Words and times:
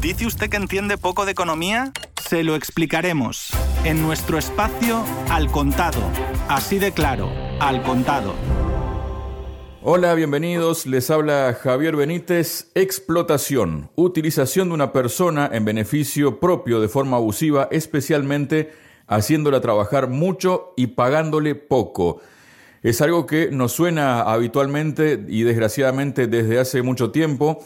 ¿Dice 0.00 0.26
usted 0.26 0.50
que 0.50 0.58
entiende 0.58 0.98
poco 0.98 1.24
de 1.24 1.32
economía? 1.32 1.92
Se 2.28 2.44
lo 2.44 2.54
explicaremos 2.54 3.48
en 3.84 4.02
nuestro 4.02 4.36
espacio 4.36 5.02
Al 5.30 5.50
Contado. 5.50 6.00
Así 6.48 6.78
de 6.78 6.92
claro, 6.92 7.30
Al 7.60 7.82
Contado. 7.82 8.34
Hola, 9.82 10.14
bienvenidos. 10.14 10.84
Les 10.86 11.10
habla 11.10 11.56
Javier 11.60 11.96
Benítez. 11.96 12.70
Explotación, 12.74 13.90
utilización 13.94 14.68
de 14.68 14.74
una 14.74 14.92
persona 14.92 15.48
en 15.50 15.64
beneficio 15.64 16.40
propio 16.40 16.80
de 16.80 16.88
forma 16.88 17.16
abusiva, 17.16 17.68
especialmente 17.70 18.72
haciéndola 19.06 19.60
trabajar 19.60 20.08
mucho 20.08 20.74
y 20.76 20.88
pagándole 20.88 21.54
poco. 21.54 22.20
Es 22.82 23.00
algo 23.00 23.26
que 23.26 23.50
nos 23.50 23.72
suena 23.72 24.20
habitualmente 24.22 25.24
y 25.26 25.42
desgraciadamente 25.42 26.26
desde 26.26 26.58
hace 26.58 26.82
mucho 26.82 27.10
tiempo. 27.10 27.64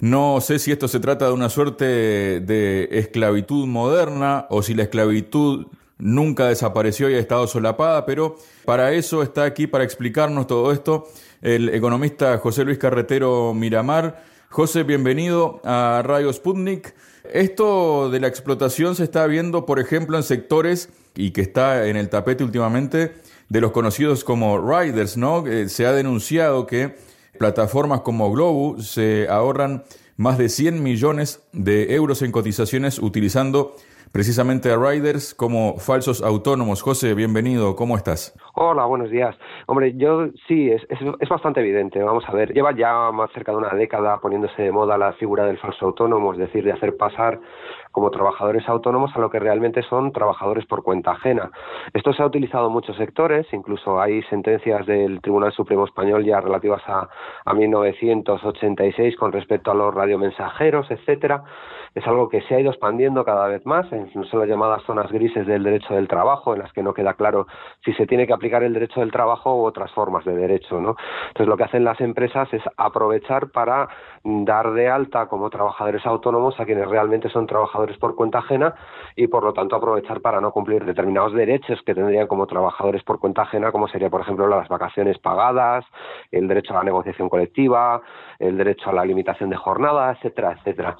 No 0.00 0.40
sé 0.40 0.58
si 0.58 0.72
esto 0.72 0.88
se 0.88 0.98
trata 0.98 1.26
de 1.26 1.32
una 1.32 1.50
suerte 1.50 1.84
de 1.84 2.88
esclavitud 2.90 3.66
moderna 3.66 4.46
o 4.48 4.62
si 4.62 4.72
la 4.72 4.84
esclavitud 4.84 5.66
nunca 5.98 6.46
desapareció 6.46 7.10
y 7.10 7.14
ha 7.14 7.18
estado 7.18 7.46
solapada, 7.46 8.06
pero 8.06 8.36
para 8.64 8.92
eso 8.92 9.22
está 9.22 9.44
aquí, 9.44 9.66
para 9.66 9.84
explicarnos 9.84 10.46
todo 10.46 10.72
esto, 10.72 11.06
el 11.42 11.68
economista 11.68 12.38
José 12.38 12.64
Luis 12.64 12.78
Carretero 12.78 13.52
Miramar. 13.52 14.24
José, 14.48 14.84
bienvenido 14.84 15.60
a 15.64 16.02
Radio 16.02 16.32
Sputnik. 16.32 16.94
Esto 17.32 18.08
de 18.10 18.20
la 18.20 18.26
explotación 18.26 18.96
se 18.96 19.04
está 19.04 19.26
viendo, 19.26 19.66
por 19.66 19.78
ejemplo, 19.78 20.16
en 20.16 20.22
sectores 20.22 20.88
y 21.14 21.32
que 21.32 21.42
está 21.42 21.86
en 21.86 21.96
el 21.96 22.08
tapete 22.08 22.42
últimamente 22.42 23.12
de 23.50 23.60
los 23.60 23.72
conocidos 23.72 24.24
como 24.24 24.58
riders, 24.58 25.18
¿no? 25.18 25.46
Eh, 25.46 25.68
se 25.68 25.86
ha 25.86 25.92
denunciado 25.92 26.66
que 26.66 26.96
plataformas 27.40 28.02
como 28.02 28.30
Globo 28.30 28.82
se 28.82 29.26
ahorran 29.30 29.84
más 30.18 30.36
de 30.36 30.50
100 30.50 30.82
millones 30.82 31.40
de 31.54 31.94
euros 31.94 32.20
en 32.20 32.32
cotizaciones 32.32 32.98
utilizando 32.98 33.76
precisamente 34.12 34.70
a 34.70 34.76
riders 34.76 35.34
como 35.34 35.76
falsos 35.78 36.22
autónomos. 36.22 36.82
José, 36.82 37.14
bienvenido, 37.14 37.76
¿cómo 37.76 37.96
estás? 37.96 38.34
Hola, 38.54 38.84
buenos 38.84 39.10
días. 39.10 39.36
Hombre, 39.66 39.94
yo 39.96 40.28
sí, 40.48 40.70
es, 40.70 40.82
es, 40.90 41.28
bastante 41.28 41.60
evidente. 41.60 42.02
Vamos 42.02 42.24
a 42.26 42.32
ver, 42.32 42.52
lleva 42.52 42.74
ya 42.76 43.12
más 43.12 43.30
cerca 43.32 43.52
de 43.52 43.58
una 43.58 43.70
década 43.70 44.18
poniéndose 44.18 44.62
de 44.62 44.72
moda 44.72 44.98
la 44.98 45.12
figura 45.14 45.44
del 45.44 45.58
falso 45.58 45.86
autónomo, 45.86 46.32
es 46.32 46.38
decir, 46.38 46.64
de 46.64 46.72
hacer 46.72 46.96
pasar 46.96 47.40
como 47.92 48.10
trabajadores 48.10 48.68
autónomos 48.68 49.10
a 49.14 49.20
lo 49.20 49.30
que 49.30 49.38
realmente 49.38 49.82
son 49.82 50.12
trabajadores 50.12 50.66
por 50.66 50.82
cuenta 50.82 51.12
ajena. 51.12 51.50
Esto 51.94 52.12
se 52.12 52.22
ha 52.22 52.26
utilizado 52.26 52.66
en 52.66 52.72
muchos 52.72 52.96
sectores, 52.96 53.46
incluso 53.52 54.00
hay 54.00 54.22
sentencias 54.24 54.86
del 54.86 55.20
Tribunal 55.20 55.52
Supremo 55.52 55.84
Español 55.84 56.24
ya 56.24 56.40
relativas 56.40 56.82
a, 56.86 57.08
a 57.44 57.54
1986 57.54 59.16
con 59.16 59.32
respecto 59.32 59.70
a 59.70 59.74
los 59.74 59.94
radiomensajeros, 59.94 60.90
etcétera. 60.90 61.44
Es 61.94 62.06
algo 62.06 62.28
que 62.28 62.40
se 62.42 62.54
ha 62.54 62.60
ido 62.60 62.70
expandiendo 62.70 63.24
cada 63.24 63.48
vez 63.48 63.64
más, 63.66 63.90
en 63.92 64.10
las 64.14 64.48
llamadas 64.48 64.82
zonas 64.84 65.10
grises 65.10 65.46
del 65.46 65.62
derecho 65.62 65.94
del 65.94 66.08
trabajo, 66.08 66.54
en 66.54 66.60
las 66.60 66.72
que 66.72 66.82
no 66.82 66.94
queda 66.94 67.14
claro 67.14 67.46
si 67.84 67.92
se 67.94 68.06
tiene 68.06 68.26
que 68.26 68.32
aplicar 68.32 68.62
el 68.62 68.72
derecho 68.72 69.00
del 69.00 69.10
trabajo 69.10 69.56
u 69.56 69.64
otras 69.64 69.90
formas 69.92 70.24
de 70.24 70.36
derecho. 70.36 70.80
¿no? 70.80 70.96
Entonces, 71.28 71.48
lo 71.48 71.56
que 71.56 71.64
hacen 71.64 71.84
las 71.84 72.00
empresas 72.00 72.52
es 72.52 72.62
aprovechar 72.76 73.50
para 73.50 73.88
dar 74.22 74.72
de 74.72 74.88
alta 74.88 75.26
como 75.26 75.48
trabajadores 75.48 76.04
autónomos 76.04 76.58
a 76.60 76.66
quienes 76.66 76.86
realmente 76.88 77.30
son 77.30 77.46
trabajadores 77.46 77.96
por 77.96 78.14
cuenta 78.14 78.38
ajena 78.38 78.74
y, 79.16 79.28
por 79.28 79.42
lo 79.42 79.52
tanto, 79.52 79.76
aprovechar 79.76 80.20
para 80.20 80.40
no 80.40 80.52
cumplir 80.52 80.84
determinados 80.84 81.32
derechos 81.32 81.80
que 81.86 81.94
tendrían 81.94 82.26
como 82.26 82.46
trabajadores 82.46 83.02
por 83.02 83.18
cuenta 83.18 83.42
ajena, 83.42 83.72
como 83.72 83.88
sería, 83.88 84.10
por 84.10 84.20
ejemplo, 84.20 84.46
las 84.46 84.68
vacaciones 84.68 85.18
pagadas, 85.18 85.84
el 86.30 86.48
derecho 86.48 86.74
a 86.74 86.78
la 86.78 86.84
negociación 86.84 87.28
colectiva, 87.28 88.02
el 88.38 88.58
derecho 88.58 88.90
a 88.90 88.92
la 88.92 89.04
limitación 89.04 89.50
de 89.50 89.56
jornada, 89.56 90.12
etcétera, 90.12 90.52
etcétera. 90.58 90.96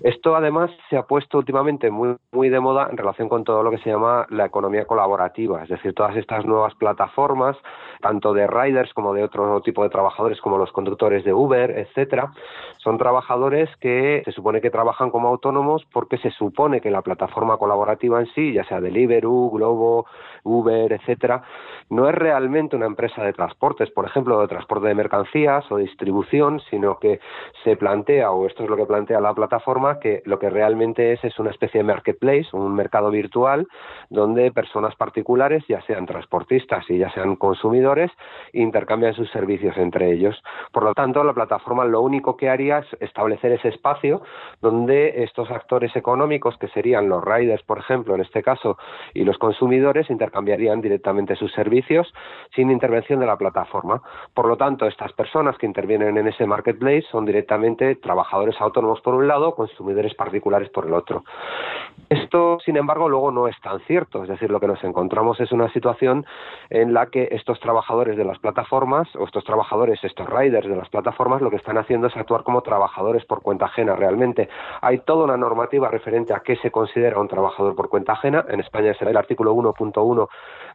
Esto, 0.00 0.34
además, 0.34 0.70
se 0.90 0.96
ha 0.96 1.02
puesto 1.04 1.38
últimamente 1.38 1.90
muy, 1.90 2.16
muy 2.32 2.48
de 2.48 2.60
moda 2.60 2.88
en 2.90 2.96
relación 2.96 3.28
con 3.28 3.44
todo 3.44 3.62
lo 3.62 3.70
que 3.70 3.78
se 3.78 3.90
llama 3.90 4.26
la 4.30 4.46
economía 4.46 4.86
colaborativa, 4.86 5.62
es 5.62 5.68
decir, 5.68 5.94
todas 5.94 6.16
estas 6.16 6.44
nuevas 6.44 6.74
plataformas, 6.74 7.56
tanto 8.00 8.32
de 8.32 8.46
riders 8.46 8.92
como 8.94 9.14
de 9.14 9.22
otro 9.22 9.60
tipo 9.60 9.82
de 9.82 9.90
trabajadores, 9.90 10.40
como 10.40 10.58
los 10.58 10.72
conductores 10.72 11.24
de 11.24 11.32
Uber, 11.32 11.70
etcétera, 11.70 12.32
son 12.78 12.98
trabajadores 12.98 13.68
que 13.80 14.22
se 14.24 14.32
supone 14.32 14.60
que 14.60 14.70
trabajan 14.70 15.10
como 15.10 15.28
autónomos 15.28 15.86
porque 15.92 16.18
se 16.18 16.30
supone 16.30 16.80
que 16.80 16.90
la 16.90 17.02
plataforma 17.02 17.56
colaborativa 17.56 18.20
en 18.20 18.26
sí, 18.34 18.52
ya 18.52 18.64
sea 18.64 18.80
Deliveroo, 18.80 19.50
Globo, 19.50 20.06
Uber, 20.42 20.92
etcétera, 20.92 21.42
no 21.90 22.08
es 22.08 22.14
realmente 22.14 22.76
una 22.76 22.86
empresa 22.86 23.22
de 23.22 23.32
transportes, 23.32 23.90
por 23.90 24.06
ejemplo, 24.06 24.40
de 24.40 24.48
transporte 24.48 24.88
de 24.88 24.94
mercancías 24.94 25.70
o 25.70 25.76
distribución, 25.76 26.60
sino 26.70 26.98
que 26.98 27.20
se 27.62 27.76
plantea, 27.76 28.30
o 28.30 28.46
esto 28.46 28.64
es 28.64 28.70
lo 28.70 28.76
que 28.76 28.86
plantea 28.86 29.20
la 29.20 29.34
plataforma, 29.34 29.98
que 29.98 30.22
lo 30.24 30.38
que 30.38 30.50
realmente 30.50 31.12
es 31.12 31.24
es 31.24 31.38
una 31.38 31.50
especie 31.50 31.78
de 31.78 31.84
marketplace, 31.84 32.48
un 32.52 32.74
mercado 32.74 33.10
virtual, 33.10 33.66
donde 34.10 34.52
personas 34.52 34.94
particulares, 34.96 35.64
ya 35.68 35.80
sean 35.82 36.06
transportistas 36.06 36.84
y 36.88 36.98
ya 36.98 37.10
sean 37.12 37.36
consumidores, 37.36 38.10
intercambian 38.52 39.14
sus 39.14 39.30
servicios 39.30 39.76
entre 39.76 40.12
ellos. 40.12 40.42
Por 40.72 40.84
lo 40.84 40.94
tanto, 40.94 41.24
la 41.24 41.32
plataforma 41.32 41.84
lo 41.84 42.00
único 42.00 42.36
que 42.36 42.43
haría 42.48 42.78
es 42.78 42.86
establecer 43.00 43.52
ese 43.52 43.68
espacio 43.68 44.22
donde 44.60 45.22
estos 45.24 45.50
actores 45.50 45.94
económicos, 45.96 46.56
que 46.58 46.68
serían 46.68 47.08
los 47.08 47.24
riders, 47.24 47.62
por 47.62 47.78
ejemplo, 47.78 48.14
en 48.14 48.20
este 48.20 48.42
caso, 48.42 48.78
y 49.12 49.24
los 49.24 49.38
consumidores, 49.38 50.10
intercambiarían 50.10 50.80
directamente 50.80 51.36
sus 51.36 51.52
servicios 51.52 52.12
sin 52.54 52.70
intervención 52.70 53.20
de 53.20 53.26
la 53.26 53.36
plataforma. 53.36 54.02
Por 54.32 54.46
lo 54.46 54.56
tanto, 54.56 54.86
estas 54.86 55.12
personas 55.12 55.56
que 55.58 55.66
intervienen 55.66 56.16
en 56.16 56.28
ese 56.28 56.46
marketplace 56.46 57.04
son 57.10 57.24
directamente 57.24 57.96
trabajadores 57.96 58.60
autónomos 58.60 59.00
por 59.00 59.14
un 59.14 59.28
lado, 59.28 59.54
consumidores 59.54 60.14
particulares 60.14 60.68
por 60.70 60.86
el 60.86 60.94
otro. 60.94 61.24
Esto, 62.08 62.58
sin 62.64 62.76
embargo, 62.76 63.08
luego 63.08 63.30
no 63.30 63.48
es 63.48 63.58
tan 63.60 63.80
cierto. 63.80 64.22
Es 64.22 64.28
decir, 64.28 64.50
lo 64.50 64.60
que 64.60 64.66
nos 64.66 64.82
encontramos 64.84 65.40
es 65.40 65.52
una 65.52 65.72
situación 65.72 66.26
en 66.70 66.92
la 66.92 67.06
que 67.06 67.28
estos 67.30 67.60
trabajadores 67.60 68.16
de 68.16 68.24
las 68.24 68.38
plataformas, 68.38 69.08
o 69.16 69.24
estos 69.24 69.44
trabajadores, 69.44 70.02
estos 70.02 70.28
riders 70.28 70.68
de 70.68 70.76
las 70.76 70.88
plataformas, 70.88 71.40
lo 71.40 71.50
que 71.50 71.56
están 71.56 71.78
haciendo 71.78 72.08
es 72.08 72.16
actuar 72.16 72.33
como 72.42 72.62
trabajadores 72.62 73.24
por 73.24 73.42
cuenta 73.42 73.66
ajena 73.66 73.94
realmente. 73.94 74.48
Hay 74.80 74.98
toda 75.00 75.24
una 75.24 75.36
normativa 75.36 75.88
referente 75.88 76.32
a 76.32 76.40
qué 76.40 76.56
se 76.56 76.70
considera 76.70 77.20
un 77.20 77.28
trabajador 77.28 77.76
por 77.76 77.88
cuenta 77.88 78.12
ajena. 78.12 78.44
En 78.48 78.60
España 78.60 78.94
será 78.94 79.10
el 79.10 79.16
artículo 79.16 79.54
1.1 79.54 80.28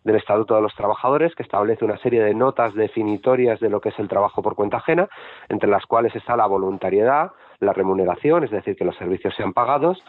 del 0.03 0.15
Estatuto 0.15 0.55
de 0.55 0.61
los 0.61 0.73
Trabajadores, 0.75 1.35
que 1.35 1.43
establece 1.43 1.83
una 1.83 1.97
serie 1.97 2.23
de 2.23 2.33
notas 2.33 2.73
definitorias 2.73 3.59
de 3.59 3.69
lo 3.69 3.81
que 3.81 3.89
es 3.89 3.99
el 3.99 4.07
trabajo 4.07 4.41
por 4.41 4.55
cuenta 4.55 4.77
ajena, 4.77 5.09
entre 5.49 5.69
las 5.69 5.85
cuales 5.85 6.15
está 6.15 6.37
la 6.37 6.45
voluntariedad, 6.45 7.31
la 7.59 7.73
remuneración, 7.73 8.43
es 8.43 8.51
decir, 8.51 8.75
que 8.75 8.85
los 8.85 8.95
servicios 8.95 9.33
sean 9.35 9.53
pagados, 9.53 10.01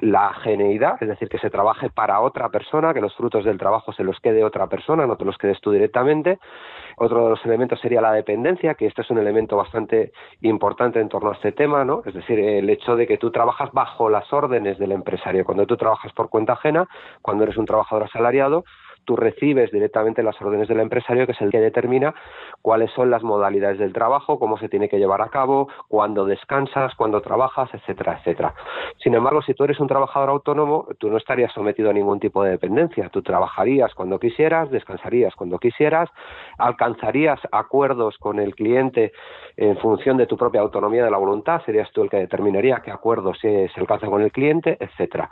la 0.00 0.32
geneidad, 0.34 1.02
es 1.02 1.08
decir, 1.08 1.28
que 1.28 1.38
se 1.38 1.50
trabaje 1.50 1.90
para 1.90 2.20
otra 2.20 2.50
persona, 2.50 2.92
que 2.92 3.00
los 3.00 3.14
frutos 3.16 3.44
del 3.44 3.58
trabajo 3.58 3.92
se 3.92 4.04
los 4.04 4.20
quede 4.20 4.44
otra 4.44 4.66
persona, 4.66 5.06
no 5.06 5.16
te 5.16 5.24
los 5.24 5.38
quedes 5.38 5.60
tú 5.60 5.70
directamente. 5.70 6.38
Otro 6.96 7.24
de 7.24 7.30
los 7.30 7.44
elementos 7.46 7.80
sería 7.80 8.00
la 8.00 8.12
dependencia, 8.12 8.74
que 8.74 8.86
este 8.86 9.02
es 9.02 9.10
un 9.10 9.18
elemento 9.18 9.56
bastante 9.56 10.12
importante 10.42 11.00
en 11.00 11.08
torno 11.08 11.30
a 11.30 11.34
este 11.34 11.52
tema, 11.52 11.84
¿no? 11.84 12.02
Es 12.04 12.14
decir, 12.14 12.38
el 12.38 12.68
hecho 12.68 12.96
de 12.96 13.06
que 13.06 13.18
tú 13.18 13.30
trabajas 13.30 13.70
bajo 13.72 14.10
las 14.10 14.30
órdenes 14.32 14.78
del 14.78 14.92
empresario. 14.92 15.44
Cuando 15.44 15.66
tú 15.66 15.76
trabajas 15.76 16.12
por 16.12 16.28
cuenta 16.28 16.54
ajena, 16.54 16.86
cuando 17.22 17.44
eres 17.44 17.56
un 17.56 17.66
trabajador 17.66 18.04
asalariado, 18.04 18.64
tú 19.08 19.16
recibes 19.16 19.72
directamente 19.72 20.22
las 20.22 20.38
órdenes 20.42 20.68
del 20.68 20.80
empresario, 20.80 21.24
que 21.24 21.32
es 21.32 21.40
el 21.40 21.50
que 21.50 21.60
determina 21.60 22.14
cuáles 22.60 22.90
son 22.90 23.10
las 23.10 23.22
modalidades 23.22 23.78
del 23.78 23.94
trabajo, 23.94 24.38
cómo 24.38 24.58
se 24.58 24.68
tiene 24.68 24.90
que 24.90 24.98
llevar 24.98 25.22
a 25.22 25.30
cabo, 25.30 25.70
cuándo 25.88 26.26
descansas, 26.26 26.94
cuándo 26.94 27.22
trabajas, 27.22 27.70
etcétera, 27.72 28.18
etcétera. 28.18 28.52
Sin 29.02 29.14
embargo, 29.14 29.40
si 29.40 29.54
tú 29.54 29.64
eres 29.64 29.80
un 29.80 29.88
trabajador 29.88 30.28
autónomo, 30.28 30.88
tú 30.98 31.08
no 31.08 31.16
estarías 31.16 31.50
sometido 31.54 31.88
a 31.88 31.94
ningún 31.94 32.20
tipo 32.20 32.44
de 32.44 32.50
dependencia. 32.50 33.08
Tú 33.08 33.22
trabajarías 33.22 33.94
cuando 33.94 34.18
quisieras, 34.18 34.70
descansarías 34.70 35.34
cuando 35.34 35.58
quisieras, 35.58 36.10
alcanzarías 36.58 37.40
acuerdos 37.50 38.18
con 38.18 38.38
el 38.38 38.54
cliente 38.54 39.12
en 39.56 39.78
función 39.78 40.18
de 40.18 40.26
tu 40.26 40.36
propia 40.36 40.60
autonomía 40.60 41.02
de 41.02 41.10
la 41.10 41.16
voluntad, 41.16 41.62
serías 41.64 41.90
tú 41.92 42.02
el 42.02 42.10
que 42.10 42.18
determinaría 42.18 42.82
qué 42.84 42.90
acuerdos 42.90 43.38
se, 43.40 43.70
se 43.70 43.80
alcanzan 43.80 44.10
con 44.10 44.20
el 44.20 44.32
cliente, 44.32 44.76
etcétera. 44.78 45.30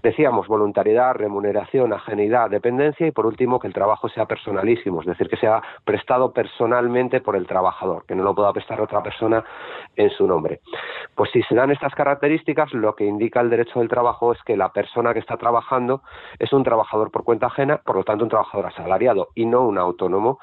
Decíamos 0.00 0.46
voluntariedad, 0.46 1.14
remuneración, 1.14 1.92
ajenidad, 1.92 2.50
dependencia 2.50 3.04
y 3.04 3.15
por 3.16 3.26
último, 3.26 3.58
que 3.58 3.66
el 3.66 3.72
trabajo 3.72 4.08
sea 4.10 4.26
personalísimo, 4.26 5.00
es 5.00 5.06
decir, 5.06 5.28
que 5.28 5.38
sea 5.38 5.62
prestado 5.84 6.32
personalmente 6.32 7.20
por 7.20 7.34
el 7.34 7.46
trabajador, 7.46 8.04
que 8.06 8.14
no 8.14 8.22
lo 8.22 8.34
pueda 8.34 8.52
prestar 8.52 8.80
otra 8.80 9.02
persona 9.02 9.42
en 9.96 10.10
su 10.10 10.26
nombre. 10.26 10.60
Pues 11.14 11.30
si 11.32 11.42
se 11.44 11.54
dan 11.54 11.70
estas 11.70 11.94
características, 11.94 12.72
lo 12.74 12.94
que 12.94 13.04
indica 13.04 13.40
el 13.40 13.50
derecho 13.50 13.80
del 13.80 13.88
trabajo 13.88 14.32
es 14.32 14.42
que 14.42 14.56
la 14.56 14.68
persona 14.68 15.14
que 15.14 15.20
está 15.20 15.36
trabajando 15.38 16.02
es 16.38 16.52
un 16.52 16.62
trabajador 16.62 17.10
por 17.10 17.24
cuenta 17.24 17.46
ajena, 17.46 17.78
por 17.78 17.96
lo 17.96 18.04
tanto 18.04 18.24
un 18.24 18.30
trabajador 18.30 18.66
asalariado 18.66 19.28
y 19.34 19.46
no 19.46 19.62
un 19.62 19.78
autónomo. 19.78 20.38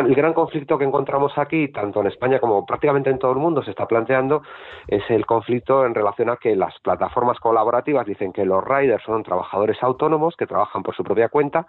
El 0.00 0.14
gran 0.14 0.32
conflicto 0.32 0.78
que 0.78 0.84
encontramos 0.84 1.36
aquí, 1.36 1.68
tanto 1.68 2.00
en 2.00 2.06
España 2.06 2.40
como 2.40 2.64
prácticamente 2.64 3.10
en 3.10 3.18
todo 3.18 3.32
el 3.32 3.38
mundo, 3.38 3.62
se 3.62 3.70
está 3.70 3.86
planteando, 3.86 4.40
es 4.88 5.02
el 5.10 5.26
conflicto 5.26 5.84
en 5.84 5.94
relación 5.94 6.30
a 6.30 6.36
que 6.36 6.56
las 6.56 6.78
plataformas 6.80 7.38
colaborativas 7.38 8.06
dicen 8.06 8.32
que 8.32 8.46
los 8.46 8.64
riders 8.64 9.02
son 9.04 9.22
trabajadores 9.22 9.76
autónomos 9.82 10.36
que 10.36 10.46
trabajan 10.46 10.82
por 10.82 10.96
su 10.96 11.04
propia 11.04 11.28
cuenta 11.28 11.66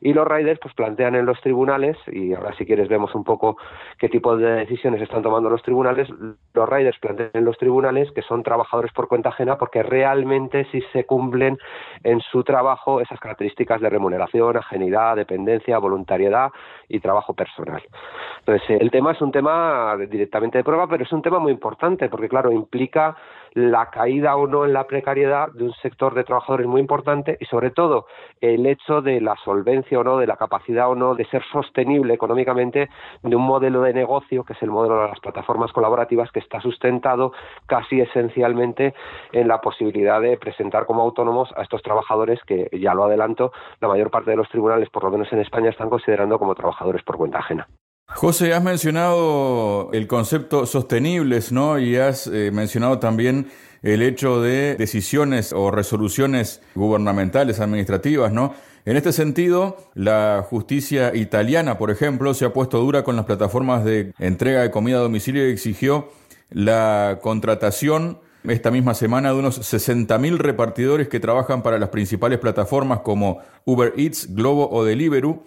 y 0.00 0.12
los 0.12 0.26
riders 0.28 0.60
pues 0.60 0.74
plantean 0.74 1.16
en 1.16 1.26
los 1.26 1.40
tribunales, 1.40 1.96
y 2.06 2.34
ahora 2.34 2.54
si 2.54 2.66
quieres 2.66 2.88
vemos 2.88 3.14
un 3.14 3.24
poco 3.24 3.56
qué 3.98 4.08
tipo 4.08 4.36
de 4.36 4.52
decisiones 4.52 5.02
están 5.02 5.22
tomando 5.22 5.50
los 5.50 5.62
tribunales, 5.62 6.08
los 6.54 6.68
riders 6.68 6.98
plantean 7.00 7.30
en 7.34 7.44
los 7.44 7.58
tribunales 7.58 8.10
que 8.12 8.22
son 8.22 8.42
trabajadores 8.42 8.92
por 8.92 9.08
cuenta 9.08 9.30
ajena 9.30 9.58
porque 9.58 9.82
realmente 9.82 10.66
sí 10.70 10.82
se 10.92 11.04
cumplen 11.04 11.58
en 12.04 12.20
su 12.20 12.44
trabajo 12.44 13.00
esas 13.00 13.18
características 13.18 13.80
de 13.80 13.90
remuneración, 13.90 14.56
ajenidad, 14.56 15.16
dependencia, 15.16 15.78
voluntariedad 15.78 16.50
y 16.88 17.00
trabajo 17.00 17.34
personal. 17.34 17.71
Entonces, 18.40 18.80
el 18.80 18.90
tema 18.90 19.12
es 19.12 19.20
un 19.20 19.30
tema 19.30 19.96
directamente 20.08 20.58
de 20.58 20.64
prueba, 20.64 20.88
pero 20.88 21.04
es 21.04 21.12
un 21.12 21.22
tema 21.22 21.38
muy 21.38 21.52
importante 21.52 22.08
porque, 22.08 22.28
claro, 22.28 22.50
implica 22.50 23.16
la 23.54 23.90
caída 23.90 24.36
o 24.36 24.46
no 24.46 24.64
en 24.64 24.72
la 24.72 24.86
precariedad 24.86 25.48
de 25.52 25.64
un 25.64 25.72
sector 25.74 26.14
de 26.14 26.24
trabajadores 26.24 26.66
muy 26.66 26.80
importante 26.80 27.36
y 27.40 27.44
sobre 27.46 27.70
todo 27.70 28.06
el 28.40 28.66
hecho 28.66 29.02
de 29.02 29.20
la 29.20 29.36
solvencia 29.44 29.98
o 29.98 30.04
no, 30.04 30.18
de 30.18 30.26
la 30.26 30.36
capacidad 30.36 30.90
o 30.90 30.94
no 30.94 31.14
de 31.14 31.24
ser 31.26 31.42
sostenible 31.52 32.14
económicamente 32.14 32.88
de 33.22 33.36
un 33.36 33.42
modelo 33.42 33.82
de 33.82 33.92
negocio 33.92 34.44
que 34.44 34.54
es 34.54 34.62
el 34.62 34.70
modelo 34.70 35.02
de 35.02 35.08
las 35.08 35.20
plataformas 35.20 35.72
colaborativas 35.72 36.30
que 36.32 36.40
está 36.40 36.60
sustentado 36.60 37.32
casi 37.66 38.00
esencialmente 38.00 38.94
en 39.32 39.48
la 39.48 39.60
posibilidad 39.60 40.20
de 40.20 40.36
presentar 40.36 40.86
como 40.86 41.02
autónomos 41.02 41.50
a 41.56 41.62
estos 41.62 41.82
trabajadores 41.82 42.40
que 42.46 42.68
ya 42.72 42.94
lo 42.94 43.04
adelanto, 43.04 43.52
la 43.80 43.88
mayor 43.88 44.10
parte 44.10 44.30
de 44.30 44.36
los 44.36 44.48
tribunales, 44.48 44.88
por 44.90 45.04
lo 45.04 45.10
menos 45.10 45.32
en 45.32 45.40
España, 45.40 45.70
están 45.70 45.90
considerando 45.90 46.38
como 46.38 46.54
trabajadores 46.54 47.02
por 47.02 47.16
cuenta 47.16 47.38
ajena. 47.38 47.68
José, 48.14 48.54
has 48.54 48.62
mencionado 48.62 49.90
el 49.92 50.06
concepto 50.06 50.66
sostenibles, 50.66 51.52
¿no? 51.52 51.78
Y 51.78 51.96
has 51.96 52.26
eh, 52.26 52.50
mencionado 52.52 52.98
también 52.98 53.48
el 53.82 54.02
hecho 54.02 54.40
de 54.40 54.76
decisiones 54.76 55.52
o 55.52 55.70
resoluciones 55.70 56.60
gubernamentales, 56.74 57.60
administrativas, 57.60 58.32
¿no? 58.32 58.54
En 58.84 58.96
este 58.96 59.12
sentido, 59.12 59.76
la 59.94 60.44
justicia 60.48 61.14
italiana, 61.14 61.78
por 61.78 61.90
ejemplo, 61.90 62.34
se 62.34 62.44
ha 62.44 62.52
puesto 62.52 62.78
dura 62.78 63.04
con 63.04 63.16
las 63.16 63.24
plataformas 63.24 63.84
de 63.84 64.12
entrega 64.18 64.62
de 64.62 64.70
comida 64.70 64.98
a 64.98 65.00
domicilio 65.00 65.48
y 65.48 65.52
exigió 65.52 66.10
la 66.50 67.18
contratación 67.22 68.18
esta 68.44 68.70
misma 68.72 68.94
semana 68.94 69.32
de 69.32 69.38
unos 69.38 69.60
60.000 69.60 70.36
repartidores 70.36 71.08
que 71.08 71.20
trabajan 71.20 71.62
para 71.62 71.78
las 71.78 71.90
principales 71.90 72.40
plataformas 72.40 73.00
como 73.00 73.38
Uber 73.64 73.94
Eats, 73.96 74.34
Globo 74.34 74.68
o 74.70 74.84
Deliveroo 74.84 75.44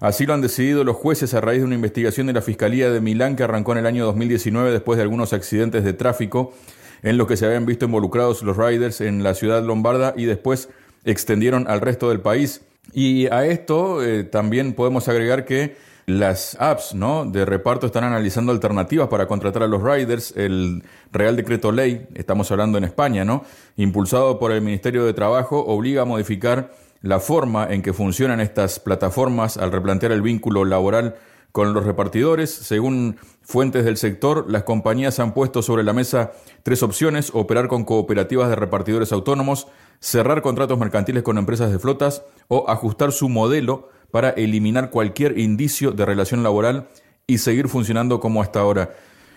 Así 0.00 0.24
lo 0.24 0.32
han 0.32 0.40
decidido 0.40 0.82
los 0.82 0.96
jueces 0.96 1.34
a 1.34 1.42
raíz 1.42 1.60
de 1.60 1.66
una 1.66 1.74
investigación 1.74 2.26
de 2.26 2.32
la 2.32 2.40
Fiscalía 2.40 2.90
de 2.90 3.02
Milán 3.02 3.36
que 3.36 3.42
arrancó 3.42 3.72
en 3.72 3.78
el 3.78 3.86
año 3.86 4.06
2019 4.06 4.72
después 4.72 4.96
de 4.96 5.02
algunos 5.02 5.34
accidentes 5.34 5.84
de 5.84 5.92
tráfico 5.92 6.54
en 7.02 7.18
los 7.18 7.28
que 7.28 7.36
se 7.36 7.44
habían 7.44 7.66
visto 7.66 7.84
involucrados 7.84 8.42
los 8.42 8.56
riders 8.56 9.02
en 9.02 9.22
la 9.22 9.34
ciudad 9.34 9.62
lombarda 9.62 10.14
y 10.16 10.24
después 10.24 10.70
extendieron 11.04 11.68
al 11.68 11.82
resto 11.82 12.08
del 12.08 12.20
país. 12.20 12.62
Y 12.94 13.26
a 13.26 13.44
esto 13.44 14.02
eh, 14.02 14.24
también 14.24 14.72
podemos 14.72 15.06
agregar 15.08 15.44
que 15.44 15.76
las 16.06 16.56
apps 16.58 16.94
¿no? 16.94 17.26
de 17.26 17.44
reparto 17.44 17.84
están 17.84 18.04
analizando 18.04 18.52
alternativas 18.52 19.08
para 19.08 19.26
contratar 19.26 19.62
a 19.64 19.68
los 19.68 19.82
riders. 19.82 20.34
El 20.34 20.82
Real 21.12 21.36
Decreto 21.36 21.72
Ley, 21.72 22.06
estamos 22.14 22.50
hablando 22.50 22.78
en 22.78 22.84
España, 22.84 23.26
¿no? 23.26 23.44
impulsado 23.76 24.38
por 24.38 24.50
el 24.50 24.62
Ministerio 24.62 25.04
de 25.04 25.12
Trabajo, 25.12 25.62
obliga 25.66 26.02
a 26.02 26.06
modificar 26.06 26.72
la 27.02 27.20
forma 27.20 27.72
en 27.72 27.82
que 27.82 27.92
funcionan 27.92 28.40
estas 28.40 28.78
plataformas 28.80 29.56
al 29.56 29.72
replantear 29.72 30.12
el 30.12 30.22
vínculo 30.22 30.64
laboral 30.64 31.16
con 31.52 31.72
los 31.72 31.84
repartidores. 31.84 32.50
Según 32.50 33.16
fuentes 33.42 33.84
del 33.84 33.96
sector, 33.96 34.50
las 34.50 34.64
compañías 34.64 35.18
han 35.18 35.34
puesto 35.34 35.62
sobre 35.62 35.82
la 35.82 35.92
mesa 35.92 36.32
tres 36.62 36.82
opciones, 36.82 37.30
operar 37.34 37.68
con 37.68 37.84
cooperativas 37.84 38.48
de 38.48 38.56
repartidores 38.56 39.12
autónomos, 39.12 39.66
cerrar 39.98 40.42
contratos 40.42 40.78
mercantiles 40.78 41.22
con 41.22 41.38
empresas 41.38 41.72
de 41.72 41.78
flotas 41.78 42.22
o 42.48 42.68
ajustar 42.68 43.12
su 43.12 43.28
modelo 43.28 43.88
para 44.10 44.30
eliminar 44.30 44.90
cualquier 44.90 45.38
indicio 45.38 45.92
de 45.92 46.04
relación 46.04 46.42
laboral 46.42 46.88
y 47.26 47.38
seguir 47.38 47.68
funcionando 47.68 48.20
como 48.20 48.42
hasta 48.42 48.60
ahora. 48.60 48.90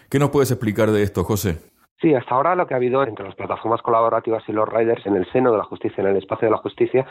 ¿Qué 0.10 0.20
nos 0.20 0.32
puedes 0.32 0.52
explicar 0.52 0.92
de 0.92 1.04
esto, 1.04 1.24
José? 1.24 1.73
Sí, 2.02 2.14
hasta 2.14 2.36
ahora 2.36 2.56
lo 2.56 2.68
que 2.68 2.74
ha 2.74 2.78
habido 2.78 3.02
entre 3.04 3.26
las 3.26 3.36
plataformas 3.36 3.82
colaborativas 3.82 4.44
y 4.50 4.52
los 4.52 4.68
riders 4.68 5.06
en 5.06 5.16
el 5.16 5.26
seno 5.32 5.52
de 5.52 5.58
la 5.58 5.64
justicia, 5.64 6.02
en 6.02 6.10
el 6.10 6.18
espacio 6.18 6.48
de 6.48 6.52
la 6.52 6.58
justicia, 6.58 7.06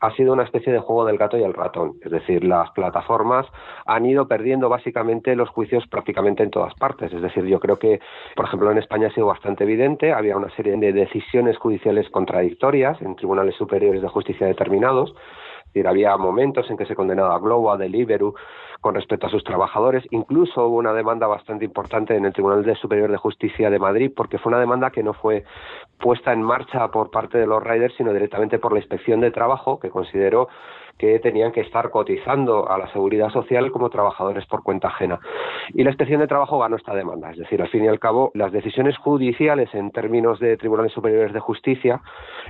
ha 0.00 0.10
sido 0.12 0.32
una 0.32 0.44
especie 0.44 0.72
de 0.72 0.78
juego 0.78 1.04
del 1.04 1.18
gato 1.18 1.36
y 1.36 1.42
el 1.42 1.52
ratón. 1.52 1.94
Es 2.02 2.10
decir, 2.10 2.42
las 2.42 2.70
plataformas 2.70 3.46
han 3.84 4.06
ido 4.06 4.26
perdiendo 4.28 4.70
básicamente 4.70 5.36
los 5.36 5.50
juicios 5.50 5.86
prácticamente 5.86 6.42
en 6.42 6.50
todas 6.50 6.74
partes. 6.74 7.12
Es 7.12 7.20
decir, 7.20 7.44
yo 7.44 7.60
creo 7.60 7.78
que, 7.78 8.00
por 8.34 8.46
ejemplo, 8.46 8.70
en 8.70 8.78
España 8.78 9.08
ha 9.08 9.14
sido 9.14 9.26
bastante 9.26 9.64
evidente. 9.64 10.14
Había 10.14 10.36
una 10.36 10.48
serie 10.56 10.76
de 10.78 10.92
decisiones 10.94 11.58
judiciales 11.58 12.08
contradictorias 12.08 13.02
en 13.02 13.16
tribunales 13.16 13.54
superiores 13.56 14.00
de 14.00 14.08
justicia 14.08 14.46
determinados 14.46 15.14
decir, 15.72 15.88
había 15.88 16.16
momentos 16.16 16.70
en 16.70 16.76
que 16.76 16.86
se 16.86 16.94
condenaba 16.94 17.34
a 17.34 17.38
Globo, 17.38 17.72
a 17.72 17.76
Deliveroo, 17.76 18.34
con 18.80 18.96
respecto 18.96 19.28
a 19.28 19.30
sus 19.30 19.44
trabajadores. 19.44 20.04
Incluso 20.10 20.66
hubo 20.66 20.76
una 20.76 20.92
demanda 20.92 21.26
bastante 21.28 21.64
importante 21.64 22.16
en 22.16 22.24
el 22.24 22.32
Tribunal 22.32 22.64
de 22.64 22.74
Superior 22.74 23.10
de 23.10 23.16
Justicia 23.16 23.70
de 23.70 23.78
Madrid, 23.78 24.12
porque 24.14 24.38
fue 24.38 24.50
una 24.50 24.58
demanda 24.58 24.90
que 24.90 25.04
no 25.04 25.14
fue 25.14 25.44
puesta 25.98 26.32
en 26.32 26.42
marcha 26.42 26.88
por 26.88 27.10
parte 27.10 27.38
de 27.38 27.46
los 27.46 27.62
riders, 27.62 27.94
sino 27.96 28.12
directamente 28.12 28.58
por 28.58 28.72
la 28.72 28.80
Inspección 28.80 29.20
de 29.20 29.30
Trabajo, 29.30 29.78
que 29.78 29.88
consideró 29.88 30.48
que 31.02 31.18
tenían 31.18 31.50
que 31.50 31.62
estar 31.62 31.90
cotizando 31.90 32.70
a 32.70 32.78
la 32.78 32.86
seguridad 32.92 33.28
social 33.30 33.72
como 33.72 33.90
trabajadores 33.90 34.46
por 34.46 34.62
cuenta 34.62 34.86
ajena. 34.86 35.18
Y 35.74 35.82
la 35.82 35.90
inspección 35.90 36.20
de 36.20 36.28
trabajo 36.28 36.60
ganó 36.60 36.76
esta 36.76 36.94
demanda. 36.94 37.32
Es 37.32 37.38
decir, 37.38 37.60
al 37.60 37.68
fin 37.70 37.84
y 37.84 37.88
al 37.88 37.98
cabo, 37.98 38.30
las 38.34 38.52
decisiones 38.52 38.96
judiciales 38.98 39.68
en 39.74 39.90
términos 39.90 40.38
de 40.38 40.56
tribunales 40.56 40.92
superiores 40.92 41.32
de 41.32 41.40
justicia, 41.40 42.00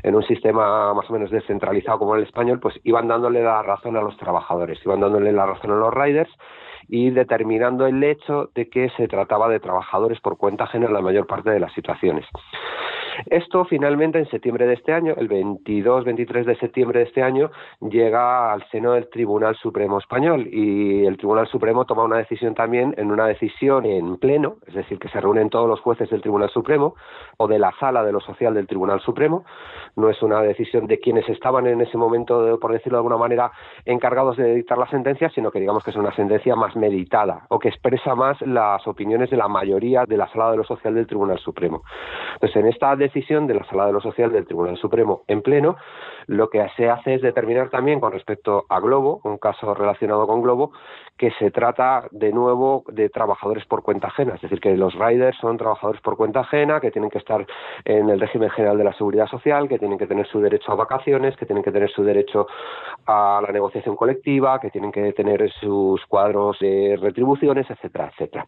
en 0.03 0.15
un 0.15 0.23
sistema 0.25 0.93
más 0.93 1.09
o 1.09 1.15
menos 1.15 1.31
descentralizado 1.31 2.01
como 2.01 2.15
el 2.15 2.25
español, 2.25 2.61
pues 2.61 2.79
iban 2.85 3.09
dándole 3.09 3.43
la 3.43 3.63
razón 3.63 3.97
a 3.97 4.03
los 4.03 4.19
trabajadores, 4.19 4.79
iban 4.85 5.01
dándole 5.01 5.33
la 5.33 5.47
razón 5.47 5.71
a 5.71 5.77
los 5.77 5.95
riders 5.95 6.31
y 6.89 7.09
determinando 7.09 7.87
el 7.87 8.05
hecho 8.05 8.51
de 8.55 8.69
que 8.69 8.91
se 8.99 9.09
trataba 9.09 9.49
de 9.49 9.61
trabajadores 9.61 10.21
por 10.21 10.37
cuenta 10.37 10.65
ajena 10.65 10.89
en 10.89 10.93
la 10.93 11.01
mayor 11.01 11.27
parte 11.27 11.49
de 11.49 11.61
las 11.61 11.73
situaciones. 11.73 12.27
Esto 13.27 13.65
finalmente 13.65 14.19
en 14.19 14.29
septiembre 14.31 14.67
de 14.67 14.75
este 14.75 14.93
año, 14.93 15.15
el 15.17 15.29
22-23 15.29 16.45
de 16.45 16.57
septiembre 16.57 17.01
de 17.01 17.07
este 17.07 17.23
año, 17.23 17.51
llega 17.81 18.53
al 18.53 18.65
seno 18.71 18.93
del 18.93 19.09
Tribunal 19.11 19.57
Supremo 19.57 19.99
Español 19.99 20.49
y 20.51 21.05
el 21.05 21.17
Tribunal 21.17 21.47
Supremo 21.49 21.85
toma 21.85 22.05
una 22.05 22.19
decisión 22.19 22.55
también 22.55 22.95
en 22.97 23.11
una 23.11 23.27
decisión 23.27 23.85
en 23.87 24.17
pleno, 24.17 24.57
es 24.67 24.75
decir, 24.75 24.99
que 24.99 25.09
se 25.09 25.21
reúnen 25.21 25.51
todos 25.51 25.69
los 25.69 25.81
jueces 25.81 26.09
del 26.11 26.23
Tribunal 26.23 26.51
Supremo 26.51 26.95
o 27.37 27.47
de 27.49 27.59
la 27.59 27.73
sala 27.79 28.05
de 28.05 28.13
lo 28.13 28.21
social 28.21 28.55
del 28.55 28.67
Tribunal 28.67 29.01
Supremo. 29.01 29.45
No 29.97 30.09
es 30.09 30.23
una 30.23 30.41
decisión 30.41 30.87
de 30.87 30.99
quienes 30.99 31.29
estaban 31.29 31.67
en 31.67 31.81
ese 31.81 31.99
momento, 31.99 32.59
por 32.61 32.73
decirlo 32.73 32.97
de 32.97 33.01
alguna 33.01 33.19
manera, 33.19 33.53
encargados 33.85 34.37
de 34.37 34.55
dictar 34.55 34.79
la 34.79 34.89
sentencia, 34.89 35.29
sino 35.31 35.51
que 35.51 35.61
digamos 35.61 35.85
que 35.85 35.91
es 35.91 35.97
una 35.97 36.15
sentencia 36.15 36.57
más 36.57 36.75
meditada 36.77 37.47
o 37.49 37.59
que 37.59 37.69
expresa 37.69 38.15
más 38.15 38.41
las 38.43 38.87
opiniones 38.87 39.31
de 39.31 39.37
la 39.37 39.49
mayoría 39.49 40.05
de 40.07 40.17
la 40.17 40.29
sala 40.29 40.51
de 40.51 40.57
lo 40.57 40.65
social 40.65 40.95
del 40.95 41.07
Tribunal 41.07 41.39
Supremo. 41.39 41.83
Entonces, 42.35 42.57
en 42.57 42.69
esta 42.69 42.97
decisión 43.03 43.47
de 43.47 43.55
la 43.55 43.65
Sala 43.65 43.87
de 43.87 43.93
lo 43.93 44.01
Social 44.01 44.33
del 44.33 44.47
Tribunal 44.47 44.77
Supremo 44.77 45.23
en 45.29 45.43
pleno, 45.43 45.77
lo 46.27 46.49
que 46.49 46.67
se 46.77 46.89
hace 46.89 47.15
es 47.15 47.23
determinar 47.23 47.69
también 47.71 48.01
con 48.01 48.13
respecto 48.13 48.65
a 48.69 48.81
Globo, 48.81 49.21
un 49.25 49.39
caso 49.39 49.75
relacionado 49.75 50.27
con 50.27 50.43
Globo, 50.43 50.73
que 51.17 51.31
se 51.39 51.51
trata 51.51 52.09
de 52.11 52.33
nuevo 52.33 52.85
de 52.89 53.09
trabajadores 53.09 53.65
por 53.67 53.83
cuenta 53.83 54.09
ajena, 54.09 54.35
es 54.35 54.41
decir, 54.41 54.61
que 54.61 54.77
los 54.77 54.95
riders 54.95 55.37
son 55.39 55.57
trabajadores 55.57 56.01
por 56.01 56.17
cuenta 56.17 56.41
ajena, 56.41 56.81
que 56.81 56.91
tienen 56.91 57.11
que 57.11 57.19
estar 57.19 57.47
en 57.85 58.09
el 58.09 58.21
régimen 58.21 58.51
general 58.51 58.79
de 58.79 58.85
la 58.85 58.93
seguridad 58.95 59.27
social, 59.27 59.69
que 59.69 59.79
tienen 59.79 59.99
que 59.99 60.07
tener 60.07 60.27
su 60.27 60.41
derecho 60.41 60.73
a 60.73 60.77
vacaciones, 60.77 61.37
que 61.37 61.47
tienen 61.47 61.63
que 61.63 61.73
tener 61.73 61.91
su 61.91 62.03
derecho 62.03 62.47
a 63.07 63.41
la 63.45 63.53
negociación 63.53 63.97
colectiva, 63.97 64.61
que 64.61 64.71
tienen 64.71 64.93
que 64.93 65.13
tener 65.13 65.51
sus 65.61 66.05
cuadros 66.07 66.59
de 66.61 66.99
retribuciones, 67.01 67.69
etcétera, 67.71 68.11
etcétera. 68.13 68.47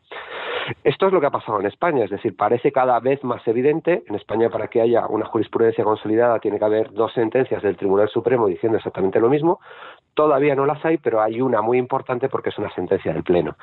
Esto 0.82 1.06
es 1.06 1.12
lo 1.12 1.20
que 1.20 1.26
ha 1.26 1.30
pasado 1.30 1.60
en 1.60 1.66
España, 1.66 2.04
es 2.04 2.10
decir, 2.10 2.36
parece 2.36 2.72
cada 2.72 2.98
vez 3.00 3.22
más 3.22 3.46
evidente. 3.46 4.02
En 4.06 4.14
España, 4.14 4.43
para 4.50 4.68
que 4.68 4.80
haya 4.80 5.06
una 5.06 5.26
jurisprudencia 5.26 5.84
consolidada, 5.84 6.38
tiene 6.38 6.58
que 6.58 6.64
haber 6.64 6.92
dos 6.92 7.12
sentencias 7.12 7.62
del 7.62 7.76
Tribunal 7.76 8.08
Supremo 8.08 8.46
diciendo 8.46 8.78
exactamente 8.78 9.20
lo 9.20 9.28
mismo. 9.28 9.60
Todavía 10.14 10.54
no 10.54 10.64
las 10.64 10.84
hay, 10.84 10.98
pero 10.98 11.20
hay 11.20 11.40
una 11.40 11.60
muy 11.60 11.76
importante 11.76 12.28
porque 12.28 12.50
es 12.50 12.58
una 12.58 12.72
sentencia 12.74 13.12
del 13.12 13.24
Pleno. 13.24 13.56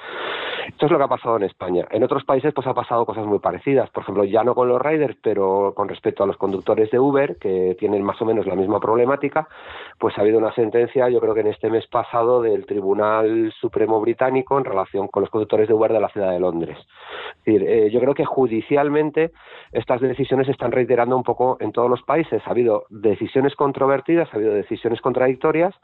Esto 0.67 0.85
es 0.85 0.91
lo 0.91 0.97
que 0.97 1.03
ha 1.03 1.07
pasado 1.07 1.37
en 1.37 1.43
España. 1.43 1.85
En 1.91 2.03
otros 2.03 2.23
países 2.23 2.53
pues 2.53 2.67
ha 2.67 2.73
pasado 2.73 3.05
cosas 3.05 3.25
muy 3.25 3.39
parecidas. 3.39 3.89
Por 3.89 4.03
ejemplo, 4.03 4.23
ya 4.25 4.43
no 4.43 4.53
con 4.53 4.67
los 4.67 4.81
riders, 4.81 5.17
pero 5.23 5.73
con 5.75 5.87
respecto 5.87 6.23
a 6.23 6.27
los 6.27 6.37
conductores 6.37 6.91
de 6.91 6.99
Uber, 6.99 7.37
que 7.37 7.75
tienen 7.79 8.03
más 8.03 8.21
o 8.21 8.25
menos 8.25 8.45
la 8.45 8.55
misma 8.55 8.79
problemática, 8.79 9.47
pues 9.97 10.17
ha 10.17 10.21
habido 10.21 10.37
una 10.37 10.53
sentencia, 10.53 11.09
yo 11.09 11.19
creo 11.19 11.33
que 11.33 11.41
en 11.41 11.47
este 11.47 11.69
mes 11.69 11.87
pasado, 11.87 12.41
del 12.41 12.65
Tribunal 12.65 13.53
Supremo 13.59 13.99
Británico 14.01 14.57
en 14.57 14.65
relación 14.65 15.07
con 15.07 15.21
los 15.21 15.29
conductores 15.29 15.67
de 15.67 15.73
Uber 15.73 15.91
de 15.93 15.99
la 15.99 16.09
ciudad 16.09 16.31
de 16.31 16.39
Londres. 16.39 16.77
Es 16.77 17.45
decir, 17.45 17.63
eh, 17.67 17.89
yo 17.91 17.99
creo 17.99 18.13
que 18.13 18.25
judicialmente 18.25 19.31
estas 19.71 20.01
decisiones 20.01 20.45
se 20.45 20.51
reiterando 20.71 21.15
un 21.15 21.23
poco 21.23 21.57
en 21.59 21.71
todos 21.71 21.89
los 21.89 22.01
países. 22.03 22.41
Ha 22.45 22.51
habido 22.51 22.85
decisiones 22.89 23.55
controvertidas, 23.55 24.29
ha 24.31 24.37
habido 24.37 24.53
decisiones 24.53 25.01
contradictorias, 25.01 25.75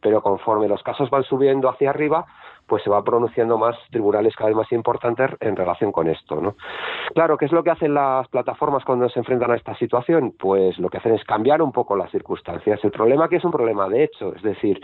pero 0.00 0.22
conforme 0.22 0.68
los 0.68 0.82
casos 0.82 1.10
van 1.10 1.24
subiendo 1.24 1.68
hacia 1.68 1.90
arriba, 1.90 2.26
pues 2.66 2.82
se 2.82 2.90
va 2.90 3.02
pronunciando 3.02 3.58
más 3.58 3.76
tribunales 3.90 4.34
cada 4.36 4.48
vez 4.48 4.56
más 4.56 4.72
importantes 4.72 5.30
en 5.40 5.56
relación 5.56 5.92
con 5.92 6.08
esto. 6.08 6.40
¿no? 6.40 6.56
Claro, 7.14 7.36
¿qué 7.36 7.46
es 7.46 7.52
lo 7.52 7.62
que 7.62 7.70
hacen 7.70 7.94
las 7.94 8.28
plataformas 8.28 8.84
cuando 8.84 9.08
se 9.08 9.20
enfrentan 9.20 9.50
a 9.50 9.56
esta 9.56 9.76
situación? 9.76 10.34
Pues 10.38 10.78
lo 10.78 10.88
que 10.88 10.98
hacen 10.98 11.14
es 11.14 11.24
cambiar 11.24 11.62
un 11.62 11.72
poco 11.72 11.96
las 11.96 12.10
circunstancias. 12.10 12.80
El 12.82 12.90
problema 12.90 13.26
aquí 13.26 13.36
es 13.36 13.44
un 13.44 13.52
problema 13.52 13.88
de 13.88 14.04
hecho, 14.04 14.34
es 14.34 14.42
decir, 14.42 14.80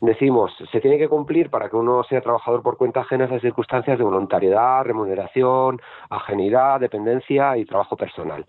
decimos, 0.00 0.52
se 0.70 0.80
tiene 0.80 0.98
que 0.98 1.08
cumplir 1.08 1.50
para 1.50 1.68
que 1.68 1.76
uno 1.76 2.02
sea 2.04 2.20
trabajador 2.20 2.62
por 2.62 2.76
cuenta 2.76 3.00
ajena 3.00 3.24
esas 3.24 3.40
circunstancias 3.40 3.98
de 3.98 4.04
voluntariedad, 4.04 4.84
remuneración, 4.84 5.80
ajenidad, 6.10 6.80
dependencia 6.80 7.56
y 7.56 7.64
trabajo 7.64 7.96
personal. 7.96 8.44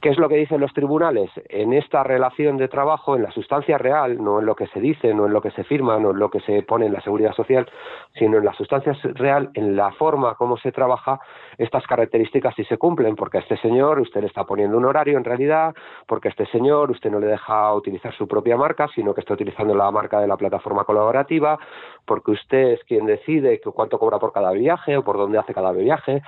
¿Qué 0.00 0.10
es 0.10 0.18
lo 0.18 0.28
que 0.28 0.36
dicen 0.36 0.60
los 0.60 0.72
tribunales? 0.72 1.30
En 1.48 1.72
esta 1.72 2.02
relación 2.04 2.56
de 2.56 2.68
trabajo, 2.68 3.16
en 3.16 3.22
la 3.22 3.30
sustancia 3.30 3.78
real, 3.78 4.22
no 4.22 4.38
en 4.38 4.46
lo 4.46 4.54
que 4.54 4.66
se 4.68 4.80
dice, 4.80 5.14
no 5.14 5.26
en 5.26 5.32
lo 5.32 5.40
que 5.40 5.50
se 5.50 5.64
firma, 5.64 5.98
no 5.98 6.10
en 6.10 6.18
lo 6.18 6.30
que 6.30 6.40
se 6.40 6.62
pone 6.62 6.86
en 6.86 6.92
la 6.92 7.00
seguridad 7.00 7.32
social, 7.32 7.68
sino 8.18 8.38
en 8.38 8.44
la 8.44 8.52
sustancia 8.54 8.96
real, 9.14 9.50
en 9.54 9.76
la 9.76 9.92
forma 9.92 10.34
como 10.34 10.56
se 10.58 10.72
trabaja, 10.72 11.20
estas 11.56 11.86
características 11.86 12.54
sí 12.54 12.64
se 12.64 12.78
cumplen, 12.78 13.16
porque 13.16 13.38
a 13.38 13.40
este 13.40 13.56
señor 13.58 14.00
usted 14.00 14.20
le 14.20 14.26
está 14.26 14.44
poniendo 14.44 14.76
un 14.76 14.84
horario 14.84 15.16
en 15.16 15.24
realidad, 15.24 15.74
porque 16.06 16.28
a 16.28 16.30
este 16.30 16.46
señor 16.46 16.90
usted 16.90 17.10
no 17.10 17.20
le 17.20 17.26
deja 17.26 17.72
utilizar 17.74 18.14
su 18.14 18.26
propia 18.26 18.56
marca, 18.56 18.88
sino 18.94 19.14
que 19.14 19.20
está 19.20 19.34
utilizando 19.34 19.74
la 19.74 19.90
marca 19.90 20.20
de 20.20 20.26
la 20.26 20.36
plataforma 20.36 20.84
colaborativa, 20.84 21.58
porque 22.04 22.32
usted 22.32 22.72
es 22.72 22.84
quien 22.84 23.06
decide 23.06 23.60
cuánto 23.60 23.98
cobra 23.98 24.18
por 24.18 24.32
cada 24.32 24.52
viaje 24.52 24.96
o 24.96 25.04
por 25.04 25.16
dónde 25.16 25.38
hace 25.38 25.54
cada 25.54 25.72
viaje, 25.72 26.22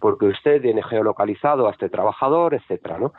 porque 0.00 0.26
usted 0.26 0.60
tiene 0.60 0.82
geolocalizado 0.82 1.68
a 1.68 1.70
este 1.70 1.88
trabajador, 1.88 2.54
etcétera, 2.54 2.98
¿no? 2.98 3.12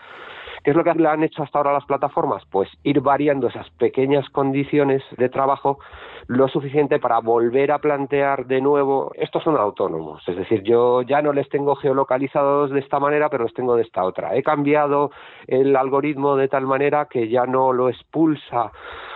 ¿Qué 0.63 0.71
es 0.71 0.77
lo 0.77 0.83
que 0.83 0.91
han 0.91 1.23
hecho 1.23 1.43
hasta 1.43 1.57
ahora 1.57 1.73
las 1.73 1.85
plataformas? 1.85 2.43
Pues 2.49 2.69
ir 2.83 3.01
variando 3.01 3.47
esas 3.47 3.69
pequeñas 3.71 4.29
condiciones 4.29 5.03
de 5.17 5.27
trabajo 5.27 5.79
lo 6.27 6.47
suficiente 6.47 6.99
para 6.99 7.19
volver 7.19 7.71
a 7.71 7.79
plantear 7.79 8.45
de 8.45 8.61
nuevo, 8.61 9.11
estos 9.15 9.43
son 9.43 9.57
autónomos, 9.57 10.23
es 10.25 10.37
decir, 10.37 10.63
yo 10.63 11.01
ya 11.01 11.21
no 11.21 11.33
les 11.33 11.49
tengo 11.49 11.75
geolocalizados 11.75 12.71
de 12.71 12.79
esta 12.79 12.99
manera, 12.99 13.29
pero 13.29 13.43
los 13.43 13.53
tengo 13.53 13.75
de 13.75 13.81
esta 13.81 14.05
otra. 14.05 14.35
He 14.35 14.43
cambiado 14.43 15.11
el 15.47 15.75
algoritmo 15.75 16.37
de 16.37 16.47
tal 16.47 16.65
manera 16.65 17.07
que 17.09 17.27
ya 17.27 17.45
no 17.45 17.73
lo 17.73 17.89
expulsa 17.89 18.71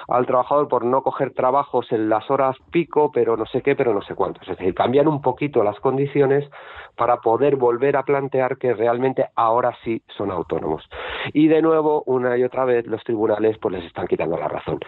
al 0.07 0.25
trabajador 0.25 0.67
por 0.67 0.85
no 0.85 1.01
coger 1.01 1.33
trabajos 1.33 1.91
en 1.91 2.09
las 2.09 2.29
horas 2.31 2.55
pico, 2.71 3.11
pero 3.11 3.35
no 3.35 3.45
sé 3.45 3.61
qué, 3.61 3.75
pero 3.75 3.93
no 3.93 4.01
sé 4.01 4.15
cuánto. 4.15 4.41
Es 4.41 4.47
decir, 4.47 4.73
cambian 4.73 5.07
un 5.07 5.21
poquito 5.21 5.63
las 5.63 5.79
condiciones 5.79 6.49
para 6.95 7.17
poder 7.17 7.55
volver 7.55 7.97
a 7.97 8.03
plantear 8.03 8.57
que 8.57 8.73
realmente 8.73 9.25
ahora 9.35 9.75
sí 9.83 10.01
son 10.17 10.31
autónomos. 10.31 10.87
Y 11.33 11.47
de 11.47 11.61
nuevo, 11.61 12.03
una 12.05 12.37
y 12.37 12.43
otra 12.43 12.65
vez, 12.65 12.87
los 12.87 13.03
tribunales 13.03 13.57
pues 13.59 13.75
les 13.75 13.85
están 13.85 14.07
quitando 14.07 14.37
la 14.37 14.47
razón. 14.47 14.79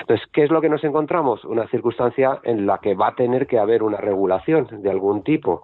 Entonces, 0.00 0.26
¿qué 0.32 0.44
es 0.44 0.50
lo 0.50 0.60
que 0.60 0.68
nos 0.68 0.82
encontramos? 0.84 1.44
Una 1.44 1.66
circunstancia 1.68 2.40
en 2.44 2.66
la 2.66 2.78
que 2.78 2.94
va 2.94 3.08
a 3.08 3.14
tener 3.14 3.46
que 3.46 3.58
haber 3.58 3.82
una 3.82 3.98
regulación 3.98 4.66
de 4.70 4.90
algún 4.90 5.22
tipo 5.22 5.62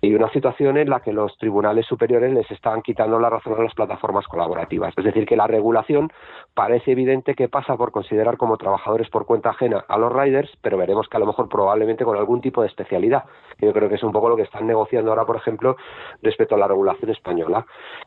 y 0.00 0.14
una 0.14 0.30
situación 0.30 0.76
en 0.78 0.90
la 0.90 1.00
que 1.00 1.12
los 1.12 1.36
tribunales 1.38 1.86
superiores 1.86 2.32
les 2.32 2.50
están 2.50 2.82
quitando 2.82 3.18
la 3.18 3.30
razón 3.30 3.54
a 3.58 3.62
las 3.62 3.74
plataformas 3.74 4.26
colaborativas. 4.26 4.94
Es 4.96 5.04
decir, 5.04 5.26
que 5.26 5.36
la 5.36 5.46
regulación 5.46 6.10
parece 6.54 6.92
evidente 6.92 7.34
que 7.34 7.48
pasa 7.48 7.76
por 7.76 7.90
considerar 7.90 8.36
como 8.44 8.58
trabajadores 8.58 9.08
por 9.08 9.24
cuenta 9.24 9.48
ajena 9.48 9.86
a 9.88 9.96
los 9.96 10.12
riders, 10.12 10.50
pero 10.60 10.76
veremos 10.76 11.08
que 11.08 11.16
a 11.16 11.20
lo 11.20 11.24
mejor 11.24 11.48
probablemente 11.48 12.04
con 12.04 12.18
algún 12.18 12.42
tipo 12.42 12.60
de 12.60 12.66
especialidad, 12.66 13.24
yo 13.58 13.72
creo 13.72 13.88
que 13.88 13.94
es 13.94 14.02
un 14.02 14.12
poco 14.12 14.28
lo 14.28 14.36
que 14.36 14.42
están 14.42 14.66
negociando 14.66 15.10
ahora, 15.10 15.24
por 15.24 15.36
ejemplo, 15.36 15.78
respecto 16.20 16.54
a 16.54 16.58
la 16.58 16.68
regulación 16.68 17.10
española. 17.10 17.64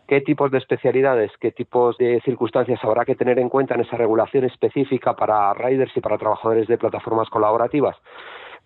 ¿Qué 0.07 0.21
tipos 0.21 0.51
de 0.51 0.59
especialidades, 0.59 1.31
qué 1.39 1.51
tipos 1.51 1.97
de 1.97 2.21
circunstancias 2.23 2.79
habrá 2.83 3.03
que 3.03 3.15
tener 3.15 3.39
en 3.39 3.49
cuenta 3.49 3.73
en 3.73 3.81
esa 3.81 3.97
regulación 3.97 4.43
específica 4.43 5.15
para 5.15 5.51
riders 5.55 5.97
y 5.97 6.01
para 6.01 6.19
trabajadores 6.19 6.67
de 6.67 6.77
plataformas 6.77 7.27
colaborativas? 7.31 7.97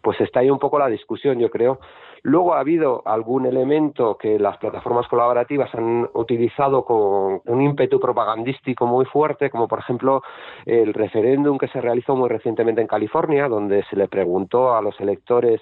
Pues 0.02 0.20
está 0.20 0.42
ahí 0.42 0.50
un 0.50 0.60
poco 0.60 0.78
la 0.78 0.88
discusión, 0.88 1.40
yo 1.40 1.50
creo. 1.50 1.80
Luego 2.24 2.54
ha 2.54 2.60
habido 2.60 3.02
algún 3.06 3.48
elemento 3.48 4.16
que 4.16 4.38
las 4.38 4.58
plataformas 4.58 5.08
colaborativas 5.08 5.74
han 5.74 6.08
utilizado 6.14 6.86
con 6.86 7.42
un 7.44 7.62
ímpetu 7.62 8.00
propagandístico 8.00 8.86
muy 8.86 9.06
fuerte, 9.06 9.50
como 9.50 9.68
por 9.68 9.80
ejemplo 9.80 10.22
el 10.68 10.94
referéndum 10.94 11.58
que 11.58 11.68
se 11.70 11.82
realizó 11.82 12.16
muy 12.16 12.30
recientemente 12.30 12.80
en 12.80 12.88
California, 12.88 13.48
donde 13.48 13.84
se 13.90 13.96
le 13.96 14.08
preguntó 14.08 14.76
a 14.76 14.84
los 14.84 15.00
electores 15.00 15.62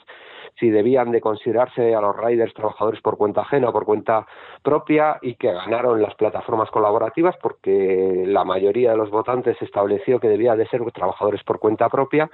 si 0.59 0.69
debían 0.69 1.11
de 1.11 1.21
considerarse 1.21 1.95
a 1.95 2.01
los 2.01 2.17
riders 2.17 2.53
trabajadores 2.53 2.99
por 3.01 3.15
cuenta 3.17 3.41
ajena 3.41 3.69
o 3.69 3.71
por 3.73 3.85
cuenta 3.85 4.27
propia 4.61 5.17
y 5.21 5.35
que 5.35 5.53
ganaron 5.53 6.01
las 6.01 6.15
plataformas 6.15 6.69
colaborativas 6.71 7.37
porque 7.41 8.25
la 8.27 8.43
mayoría 8.43 8.91
de 8.91 8.97
los 8.97 9.09
votantes 9.11 9.55
estableció 9.61 10.19
que 10.19 10.27
debía 10.27 10.57
de 10.57 10.67
ser 10.67 10.83
trabajadores 10.91 11.41
por 11.43 11.59
cuenta 11.59 11.87
propia. 11.87 12.29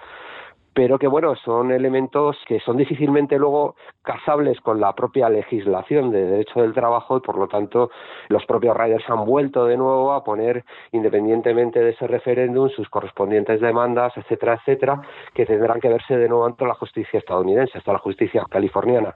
Pero 0.74 1.00
que 1.00 1.08
bueno, 1.08 1.36
son 1.38 1.72
elementos 1.72 2.38
que 2.48 2.60
son 2.60 2.76
difícilmente 2.76 3.38
luego 3.38 3.76
casables 4.06 4.62
con 4.62 4.80
la 4.80 4.94
propia 4.94 5.30
legislación 5.30 6.12
de 6.12 6.26
derecho 6.26 6.62
del 6.62 6.74
trabajo 6.74 7.18
y 7.18 7.20
por 7.20 7.38
lo 7.38 7.48
tanto 7.48 7.90
los 8.30 8.46
propios 8.46 8.78
riders 8.78 9.04
han 9.10 9.26
vuelto 9.26 9.66
de 9.66 9.76
nuevo 9.76 10.14
a 10.14 10.24
poner, 10.24 10.64
independientemente 10.92 11.80
de 11.80 11.90
ese 11.90 12.08
referéndum, 12.08 12.70
sus 12.70 12.88
correspondientes 12.90 13.60
demandas, 13.60 14.14
etcétera, 14.16 14.54
etcétera, 14.54 15.02
que 15.34 15.46
tendrán 15.46 15.80
que 15.80 15.90
verse 15.90 16.18
de 16.18 16.30
nuevo 16.30 16.46
ante 16.46 16.66
la 16.66 16.76
justicia 16.76 17.20
estadounidense, 17.20 17.78
hasta 17.78 17.92
la 17.92 18.00
justicia 18.00 18.46
californiana. 18.50 19.16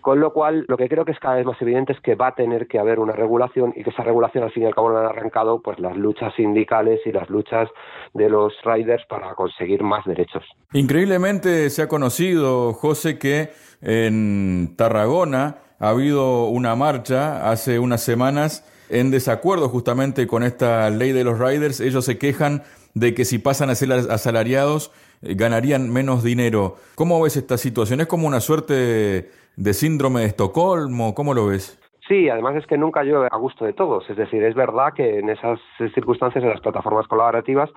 Con 0.00 0.20
lo 0.20 0.32
cual, 0.32 0.64
lo 0.68 0.76
que 0.76 0.88
creo 0.88 1.04
que 1.04 1.12
es 1.12 1.18
cada 1.18 1.36
vez 1.36 1.46
más 1.46 1.60
evidente 1.62 1.92
es 1.92 2.00
que 2.00 2.14
va 2.14 2.28
a 2.28 2.34
tener 2.34 2.66
que 2.66 2.78
haber 2.78 2.98
una 2.98 3.12
regulación 3.12 3.72
y 3.74 3.82
que 3.82 3.90
esa 3.90 4.02
regulación 4.02 4.44
al 4.44 4.50
fin 4.50 4.64
y 4.64 4.66
al 4.66 4.74
cabo 4.74 4.90
lo 4.90 4.98
han 4.98 5.06
arrancado 5.06 5.62
pues 5.62 5.78
las 5.78 5.96
luchas 5.96 6.34
sindicales 6.34 7.00
y 7.06 7.12
las 7.12 7.30
luchas 7.30 7.68
de 8.12 8.28
los 8.28 8.52
riders 8.64 9.04
para 9.08 9.34
conseguir 9.34 9.82
más 9.82 10.04
derechos. 10.04 10.44
Increíblemente 10.72 11.70
se 11.70 11.82
ha 11.82 11.88
conocido, 11.88 12.72
José, 12.74 13.18
que 13.18 13.48
en 13.84 14.74
Tarragona 14.76 15.58
ha 15.78 15.90
habido 15.90 16.46
una 16.46 16.74
marcha 16.74 17.50
hace 17.50 17.78
unas 17.78 18.02
semanas 18.02 18.68
en 18.88 19.10
desacuerdo 19.10 19.68
justamente 19.68 20.26
con 20.26 20.42
esta 20.42 20.88
ley 20.90 21.12
de 21.12 21.24
los 21.24 21.38
riders. 21.38 21.80
Ellos 21.80 22.04
se 22.04 22.18
quejan 22.18 22.62
de 22.94 23.14
que 23.14 23.24
si 23.24 23.38
pasan 23.38 23.70
a 23.70 23.74
ser 23.74 23.92
asalariados 23.92 24.92
eh, 25.22 25.34
ganarían 25.34 25.92
menos 25.92 26.22
dinero. 26.22 26.76
¿Cómo 26.94 27.20
ves 27.20 27.36
esta 27.36 27.58
situación? 27.58 28.00
¿Es 28.00 28.06
como 28.06 28.26
una 28.26 28.40
suerte 28.40 29.30
de 29.56 29.74
síndrome 29.74 30.20
de 30.20 30.26
Estocolmo? 30.26 31.14
¿Cómo 31.14 31.34
lo 31.34 31.46
ves? 31.46 31.78
Sí, 32.08 32.28
además 32.28 32.56
es 32.56 32.66
que 32.66 32.76
nunca 32.76 33.02
llueve 33.02 33.28
a 33.30 33.36
gusto 33.36 33.64
de 33.64 33.72
todos. 33.72 34.08
Es 34.10 34.16
decir, 34.16 34.42
es 34.42 34.54
verdad 34.54 34.92
que 34.94 35.18
en 35.18 35.30
esas 35.30 35.58
circunstancias, 35.94 36.44
en 36.44 36.50
las 36.50 36.60
plataformas 36.60 37.06
colaborativas, 37.06 37.70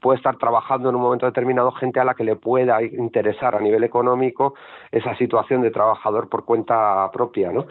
puede 0.00 0.16
estar 0.16 0.36
trabajando 0.36 0.88
en 0.88 0.96
un 0.96 1.02
momento 1.02 1.26
determinado 1.26 1.70
gente 1.72 2.00
a 2.00 2.04
la 2.04 2.14
que 2.14 2.24
le 2.24 2.36
pueda 2.36 2.82
interesar 2.82 3.54
a 3.54 3.60
nivel 3.60 3.84
económico 3.84 4.54
esa 4.90 5.14
situación 5.16 5.62
de 5.62 5.70
trabajador 5.70 6.28
por 6.28 6.44
cuenta 6.44 7.10
propia, 7.12 7.52
¿no? 7.52 7.66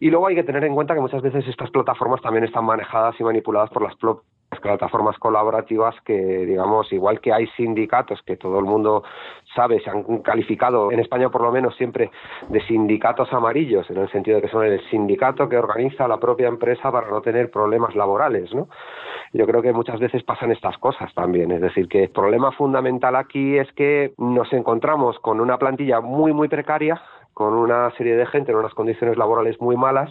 Y 0.00 0.10
luego 0.10 0.26
hay 0.26 0.34
que 0.34 0.44
tener 0.44 0.64
en 0.64 0.74
cuenta 0.74 0.94
que 0.94 1.00
muchas 1.00 1.22
veces 1.22 1.46
estas 1.46 1.70
plataformas 1.70 2.20
también 2.20 2.44
están 2.44 2.64
manejadas 2.64 3.18
y 3.20 3.24
manipuladas 3.24 3.70
por 3.70 3.82
las 3.82 3.96
plataformas 4.60 5.18
colaborativas 5.18 5.94
que, 6.04 6.14
digamos, 6.14 6.92
igual 6.92 7.20
que 7.20 7.32
hay 7.32 7.46
sindicatos 7.56 8.22
que 8.22 8.36
todo 8.36 8.58
el 8.58 8.64
mundo 8.64 9.02
sabe, 9.54 9.80
se 9.80 9.90
han 9.90 10.18
calificado 10.22 10.92
en 10.92 11.00
España 11.00 11.30
por 11.30 11.42
lo 11.42 11.52
menos 11.52 11.74
siempre 11.76 12.10
de 12.48 12.60
sindicatos 12.66 13.32
amarillos, 13.32 13.88
en 13.90 13.98
el 13.98 14.10
sentido 14.10 14.36
de 14.36 14.42
que 14.42 14.48
son 14.48 14.64
el 14.64 14.80
sindicato 14.90 15.48
que 15.48 15.56
organiza 15.56 16.08
la 16.08 16.18
propia 16.18 16.48
empresa 16.48 16.90
para 16.90 17.08
no 17.08 17.20
tener 17.20 17.50
problemas 17.50 17.94
laborales, 17.94 18.54
¿no? 18.54 18.68
Yo 19.32 19.46
creo 19.46 19.62
que 19.62 19.72
muchas 19.72 20.00
veces 20.00 20.22
pasan 20.22 20.52
estas 20.52 20.78
cosas 20.78 21.12
también, 21.14 21.50
es 21.52 21.60
decir, 21.60 21.88
que 21.88 22.04
el 22.04 22.10
problema 22.10 22.52
fundamental 22.52 23.16
aquí 23.16 23.58
es 23.58 23.70
que 23.72 24.12
nos 24.16 24.52
encontramos 24.52 25.18
con 25.18 25.40
una 25.40 25.58
plantilla 25.58 26.00
muy, 26.00 26.32
muy 26.32 26.48
precaria, 26.48 27.00
con 27.34 27.54
una 27.54 27.90
serie 27.92 28.16
de 28.16 28.26
gente 28.26 28.52
en 28.52 28.58
unas 28.58 28.74
condiciones 28.74 29.16
laborales 29.16 29.60
muy 29.60 29.76
malas, 29.76 30.10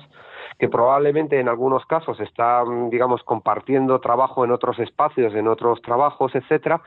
que 0.58 0.70
probablemente 0.70 1.40
en 1.40 1.50
algunos 1.50 1.86
casos 1.86 2.20
están, 2.20 2.90
digamos, 2.90 3.24
compartiendo 3.24 4.00
trabajo 4.00 4.44
en 4.44 4.52
otros 4.52 4.80
espacios, 4.80 5.34
en 5.36 5.48
otros 5.48 5.82
trabajos, 5.82 6.34
etcétera, 6.36 6.82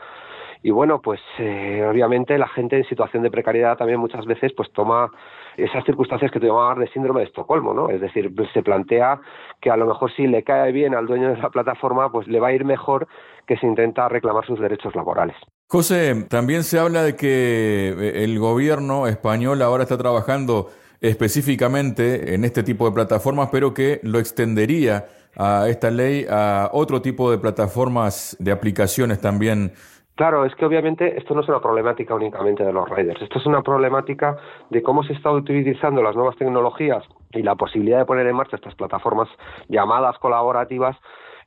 y 0.62 0.70
bueno, 0.70 1.00
pues 1.00 1.20
eh, 1.38 1.86
obviamente 1.88 2.36
la 2.36 2.48
gente 2.48 2.76
en 2.76 2.84
situación 2.84 3.22
de 3.22 3.30
precariedad 3.30 3.78
también 3.78 3.98
muchas 3.98 4.26
veces 4.26 4.52
pues 4.54 4.70
toma 4.72 5.10
esas 5.56 5.84
circunstancias 5.84 6.30
que 6.30 6.38
te 6.38 6.46
llamar 6.46 6.78
de 6.78 6.88
síndrome 6.88 7.20
de 7.20 7.26
Estocolmo, 7.26 7.72
¿no? 7.72 7.88
Es 7.88 8.00
decir, 8.00 8.32
se 8.52 8.62
plantea 8.62 9.20
que 9.60 9.70
a 9.70 9.76
lo 9.76 9.86
mejor 9.86 10.12
si 10.14 10.26
le 10.26 10.42
cae 10.42 10.72
bien 10.72 10.94
al 10.94 11.06
dueño 11.06 11.30
de 11.30 11.38
la 11.38 11.50
plataforma, 11.50 12.12
pues 12.12 12.28
le 12.28 12.40
va 12.40 12.48
a 12.48 12.52
ir 12.52 12.64
mejor 12.64 13.08
que 13.46 13.56
si 13.56 13.66
intenta 13.66 14.08
reclamar 14.08 14.44
sus 14.46 14.60
derechos 14.60 14.94
laborales. 14.94 15.36
José, 15.68 16.26
también 16.28 16.62
se 16.62 16.78
habla 16.78 17.02
de 17.02 17.16
que 17.16 17.94
eh, 17.98 18.24
el 18.24 18.38
gobierno 18.38 19.06
español 19.06 19.62
ahora 19.62 19.84
está 19.84 19.96
trabajando 19.96 20.68
específicamente 21.00 22.34
en 22.34 22.44
este 22.44 22.62
tipo 22.62 22.86
de 22.86 22.92
plataformas, 22.92 23.48
pero 23.50 23.72
que 23.72 24.00
lo 24.02 24.18
extendería 24.18 25.06
a 25.36 25.68
esta 25.68 25.90
ley 25.90 26.26
a 26.28 26.70
otro 26.72 27.00
tipo 27.00 27.30
de 27.30 27.38
plataformas 27.38 28.36
de 28.38 28.52
aplicaciones 28.52 29.20
también. 29.20 29.72
Claro, 30.16 30.44
es 30.44 30.54
que 30.54 30.66
obviamente 30.66 31.16
esto 31.16 31.34
no 31.34 31.40
es 31.40 31.48
una 31.48 31.60
problemática 31.60 32.14
únicamente 32.14 32.62
de 32.62 32.72
los 32.72 32.86
riders, 32.90 33.22
esto 33.22 33.38
es 33.38 33.46
una 33.46 33.62
problemática 33.62 34.36
de 34.68 34.82
cómo 34.82 35.02
se 35.02 35.14
está 35.14 35.30
utilizando 35.30 36.02
las 36.02 36.14
nuevas 36.14 36.36
tecnologías 36.36 37.02
y 37.30 37.42
la 37.42 37.54
posibilidad 37.54 38.00
de 38.00 38.04
poner 38.04 38.26
en 38.26 38.36
marcha 38.36 38.56
estas 38.56 38.74
plataformas 38.74 39.28
llamadas 39.68 40.18
colaborativas 40.18 40.96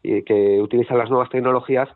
y 0.02 0.24
que 0.24 0.60
utilizan 0.60 0.98
las 0.98 1.10
nuevas 1.10 1.30
tecnologías 1.30 1.88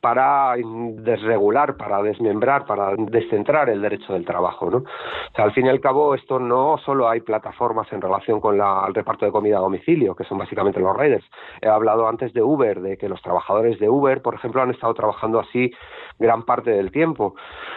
para 0.00 0.54
desregular, 0.56 1.76
para 1.76 2.02
desmembrar, 2.02 2.66
para 2.66 2.94
descentrar 2.96 3.68
el 3.70 3.80
derecho 3.80 4.12
del 4.12 4.24
trabajo. 4.24 4.70
¿no? 4.70 4.78
O 4.78 5.34
sea, 5.34 5.44
al 5.44 5.52
fin 5.52 5.66
y 5.66 5.68
al 5.68 5.80
cabo, 5.80 6.14
esto 6.14 6.38
no 6.38 6.76
solo 6.78 7.08
hay 7.08 7.20
plataformas 7.20 7.90
en 7.92 8.00
relación 8.00 8.40
con 8.40 8.58
la, 8.58 8.84
el 8.86 8.94
reparto 8.94 9.24
de 9.24 9.32
comida 9.32 9.58
a 9.58 9.60
domicilio, 9.60 10.14
que 10.14 10.24
son 10.24 10.38
básicamente 10.38 10.80
los 10.80 10.96
riders. 10.96 11.24
He 11.60 11.68
hablado 11.68 12.06
antes 12.06 12.32
de 12.32 12.42
Uber, 12.42 12.80
de 12.80 12.96
que 12.96 13.08
los 13.08 13.22
trabajadores 13.22 13.78
de 13.78 13.88
Uber, 13.88 14.22
por 14.22 14.34
ejemplo, 14.34 14.62
han 14.62 14.70
estado 14.70 14.94
trabajando 14.94 15.40
así 15.40 15.72
gran 16.18 16.42
parte 16.42 16.70
del 16.70 16.90
tiempo. 16.90 17.34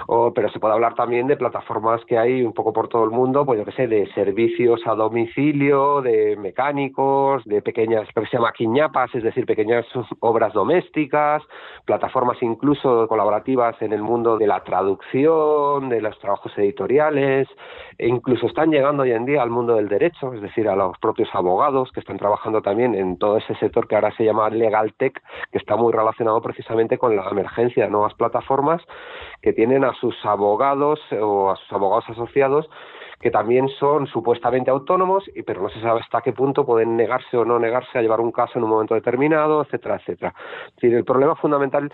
O, 0.08 0.34
pero 0.34 0.50
se 0.50 0.60
puede 0.60 0.74
hablar 0.74 0.96
también 0.96 1.28
de 1.28 1.38
plataformas 1.38 2.04
que 2.06 2.18
hay 2.18 2.42
un 2.42 2.54
poco 2.54 2.74
por 2.74 2.88
todo 2.88 3.04
el 3.04 3.12
mundo, 3.12 3.46
pues 3.46 3.60
yo 3.60 3.66
que 3.66 3.72
sé, 3.72 3.88
de 3.88 4.12
servicios 4.14 4.82
a 4.86 4.96
domicilio, 4.96 6.02
de 6.02 6.36
mecánicos, 6.38 7.44
de 7.46 7.62
pequeñas, 7.62 8.08
que 8.14 8.26
se 8.26 8.38
llama 8.38 8.52
quiñapas, 8.54 9.14
es 9.14 9.24
decir, 9.24 9.46
pequeñas 9.46 9.86
obras 10.20 10.54
domésticas, 10.54 11.44
plataformas 11.86 12.42
incluso 12.42 13.08
colaborativas 13.08 13.80
en 13.82 13.94
el 13.94 14.02
mundo 14.02 14.38
de 14.38 14.48
la 14.48 14.64
traducción, 14.64 15.90
de 15.90 16.02
los 16.02 16.18
trabajos 16.20 16.52
editoriales, 16.58 17.48
e 17.98 18.08
incluso 18.08 18.48
están 18.48 18.72
llegando 18.72 19.04
hoy 19.04 19.12
en 19.12 19.26
día 19.26 19.42
al 19.42 19.50
mundo 19.50 19.76
del 19.76 19.88
derecho, 19.88 20.34
es 20.34 20.42
decir, 20.42 20.68
a 20.68 20.76
los 20.76 20.98
propios 20.98 21.30
abogados 21.34 21.92
que 21.92 22.00
están 22.00 22.18
trabajando 22.18 22.62
también 22.62 22.96
en 22.96 23.18
todo 23.18 23.38
ese 23.38 23.54
sector 23.56 23.88
que 23.88 23.96
ahora 23.96 24.12
se 24.16 24.26
llama 24.26 24.50
legal 24.50 24.94
tech, 24.98 25.22
que 25.52 25.58
está 25.58 25.76
muy 25.76 25.94
relacionado 25.94 26.42
precisamente 26.42 26.98
con 26.98 27.16
la 27.16 27.28
emergencia 27.30 27.86
de 27.86 27.92
nuevas 27.92 28.14
plataformas 28.16 28.31
que 29.42 29.54
tienen 29.54 29.84
a 29.84 29.94
sus 29.94 30.16
abogados 30.26 31.00
o 31.20 31.52
a 31.52 31.56
sus 31.56 31.72
abogados 31.72 32.06
asociados 32.10 32.70
que 33.22 33.32
también 33.32 33.70
son 33.80 34.08
supuestamente 34.08 34.72
autónomos, 34.72 35.24
pero 35.46 35.62
no 35.62 35.70
se 35.70 35.82
sabe 35.82 36.00
hasta 36.02 36.22
qué 36.22 36.34
punto 36.34 36.66
pueden 36.66 36.98
negarse 36.98 37.38
o 37.38 37.46
no 37.46 37.60
negarse 37.60 37.98
a 37.98 38.02
llevar 38.02 38.20
un 38.20 38.32
caso 38.32 38.54
en 38.58 38.64
un 38.64 38.70
momento 38.70 38.96
determinado, 38.96 39.62
etcétera, 39.62 39.98
etcétera. 39.98 40.34
Es 40.70 40.76
decir, 40.76 40.96
el 40.96 41.06
problema 41.06 41.36
fundamental 41.36 41.92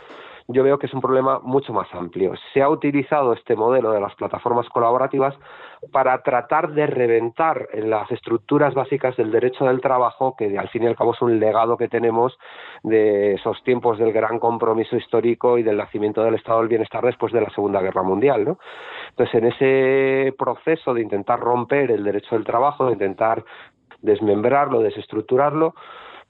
yo 0.49 0.63
veo 0.63 0.79
que 0.79 0.87
es 0.87 0.93
un 0.93 1.01
problema 1.01 1.39
mucho 1.39 1.73
más 1.73 1.93
amplio. 1.93 2.33
Se 2.53 2.61
ha 2.61 2.69
utilizado 2.69 3.33
este 3.33 3.55
modelo 3.55 3.91
de 3.91 3.99
las 3.99 4.15
plataformas 4.15 4.67
colaborativas 4.69 5.35
para 5.91 6.23
tratar 6.23 6.71
de 6.71 6.87
reventar 6.87 7.67
en 7.73 7.89
las 7.89 8.09
estructuras 8.11 8.73
básicas 8.73 9.15
del 9.17 9.31
derecho 9.31 9.65
del 9.65 9.81
trabajo, 9.81 10.35
que 10.37 10.57
al 10.57 10.69
fin 10.69 10.83
y 10.83 10.87
al 10.87 10.95
cabo 10.95 11.13
es 11.13 11.21
un 11.21 11.39
legado 11.39 11.77
que 11.77 11.89
tenemos 11.89 12.37
de 12.83 13.33
esos 13.33 13.61
tiempos 13.63 13.99
del 13.99 14.13
gran 14.13 14.39
compromiso 14.39 14.95
histórico 14.95 15.57
y 15.57 15.63
del 15.63 15.77
nacimiento 15.77 16.23
del 16.23 16.35
Estado 16.35 16.59
del 16.59 16.69
Bienestar 16.69 17.03
después 17.03 17.33
de 17.33 17.41
la 17.41 17.49
Segunda 17.49 17.81
Guerra 17.81 18.03
Mundial. 18.03 18.45
¿no? 18.45 18.57
Entonces, 19.17 19.41
en 19.41 19.47
ese 19.47 20.33
proceso 20.37 20.93
de 20.93 21.01
intentar 21.01 21.39
romper 21.39 21.89
el 21.89 22.03
derecho 22.03 22.35
del 22.35 22.45
trabajo, 22.45 22.85
de 22.85 22.93
intentar 22.93 23.43
desmembrarlo, 23.99 24.81
desestructurarlo, 24.81 25.73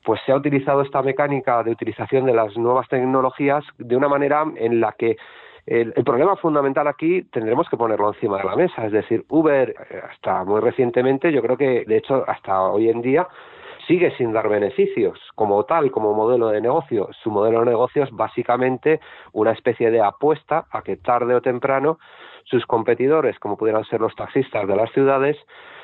pues 0.05 0.21
se 0.25 0.31
ha 0.31 0.37
utilizado 0.37 0.81
esta 0.81 1.01
mecánica 1.01 1.61
de 1.63 1.71
utilización 1.71 2.25
de 2.25 2.33
las 2.33 2.55
nuevas 2.55 2.87
tecnologías 2.87 3.65
de 3.77 3.97
una 3.97 4.07
manera 4.07 4.45
en 4.55 4.79
la 4.79 4.93
que 4.93 5.17
el, 5.65 5.91
problema 6.05 6.37
fundamental 6.37 6.87
aquí 6.87 7.23
tendremos 7.23 7.67
que 7.67 7.75
ponerlo 7.75 8.07
encima 8.13 8.37
de 8.37 8.45
la 8.45 8.55
mesa. 8.55 8.85
Es 8.85 8.93
decir, 8.93 9.25
Uber, 9.27 9.75
eh, 9.89 10.01
hasta 10.09 10.45
muy 10.45 10.61
recientemente, 10.61 11.33
yo 11.33 11.41
creo 11.41 11.57
que, 11.57 11.83
de 11.85 11.97
hecho, 11.97 12.23
hasta 12.25 12.61
hoy 12.61 12.87
en 12.87 13.01
día, 13.01 13.27
sigue 13.85 14.15
sin 14.15 14.31
dar 14.31 14.47
beneficios 14.47 15.19
como 15.35 15.65
tal, 15.65 15.91
como 15.91 16.13
modelo 16.13 16.47
de 16.47 16.61
negocio. 16.61 17.09
Su 17.21 17.31
modelo 17.31 17.59
de 17.59 17.65
negocio 17.65 18.03
es 18.03 18.11
básicamente 18.11 19.01
una 19.33 19.51
especie 19.51 19.91
de 19.91 19.99
apuesta 19.99 20.67
a 20.71 20.83
que 20.83 20.95
tarde 20.95 21.35
o 21.35 21.41
temprano 21.41 21.99
sus 22.49 22.65
competidores, 22.65 23.37
como 23.39 23.57
pudieran 23.57 23.83
ser 23.85 24.01
los 24.01 24.15
taxistas 24.15 24.67
de 24.67 24.75
las 24.75 24.91
ciudades, 24.91 25.37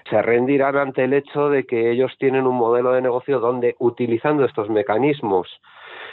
se 0.09 0.21
rendirán 0.21 0.77
ante 0.77 1.03
el 1.03 1.13
hecho 1.13 1.49
de 1.49 1.65
que 1.65 1.91
ellos 1.91 2.11
tienen 2.19 2.45
un 2.45 2.55
modelo 2.55 2.91
de 2.91 3.01
negocio 3.01 3.39
donde, 3.39 3.75
utilizando 3.79 4.45
estos 4.45 4.69
mecanismos 4.69 5.47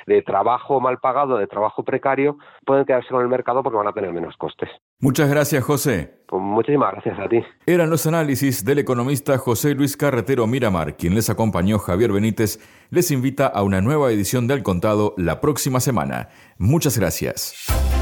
de 0.07 0.23
trabajo 0.23 0.81
mal 0.81 0.99
pagado, 0.99 1.37
de 1.37 1.47
trabajo 1.47 1.85
precario, 1.85 2.37
pueden 2.65 2.85
quedarse 2.85 3.09
con 3.09 3.23
el 3.23 3.29
mercado 3.29 3.63
porque 3.63 3.77
van 3.77 3.89
a 3.89 3.93
tener 3.93 4.13
menos 4.13 4.37
costes. 4.37 4.69
Muchas 5.01 5.31
gracias, 5.31 5.63
José. 5.65 6.23
Pues 6.27 6.43
muchísimas 6.43 6.93
gracias 6.93 7.19
a 7.19 7.29
ti. 7.29 7.43
Eran 7.67 7.91
los 7.91 8.07
análisis 8.07 8.65
del 8.65 8.79
economista 8.79 9.39
José 9.39 9.75
Luis 9.75 9.97
Carretero 9.97 10.47
Miramar, 10.47 10.97
quien 10.97 11.15
les 11.15 11.31
acompañó 11.31 11.79
Javier 11.79 12.13
Benítez, 12.13 12.59
les 12.91 13.11
invita 13.11 13.47
a 13.47 13.63
una 13.63 13.81
nueva 13.81 14.11
edición 14.11 14.47
del 14.47 14.63
Contado 14.63 15.15
la 15.17 15.41
próxima 15.41 15.81
semana. 15.81 16.29
Muchas 16.59 16.99
gracias. 16.99 18.00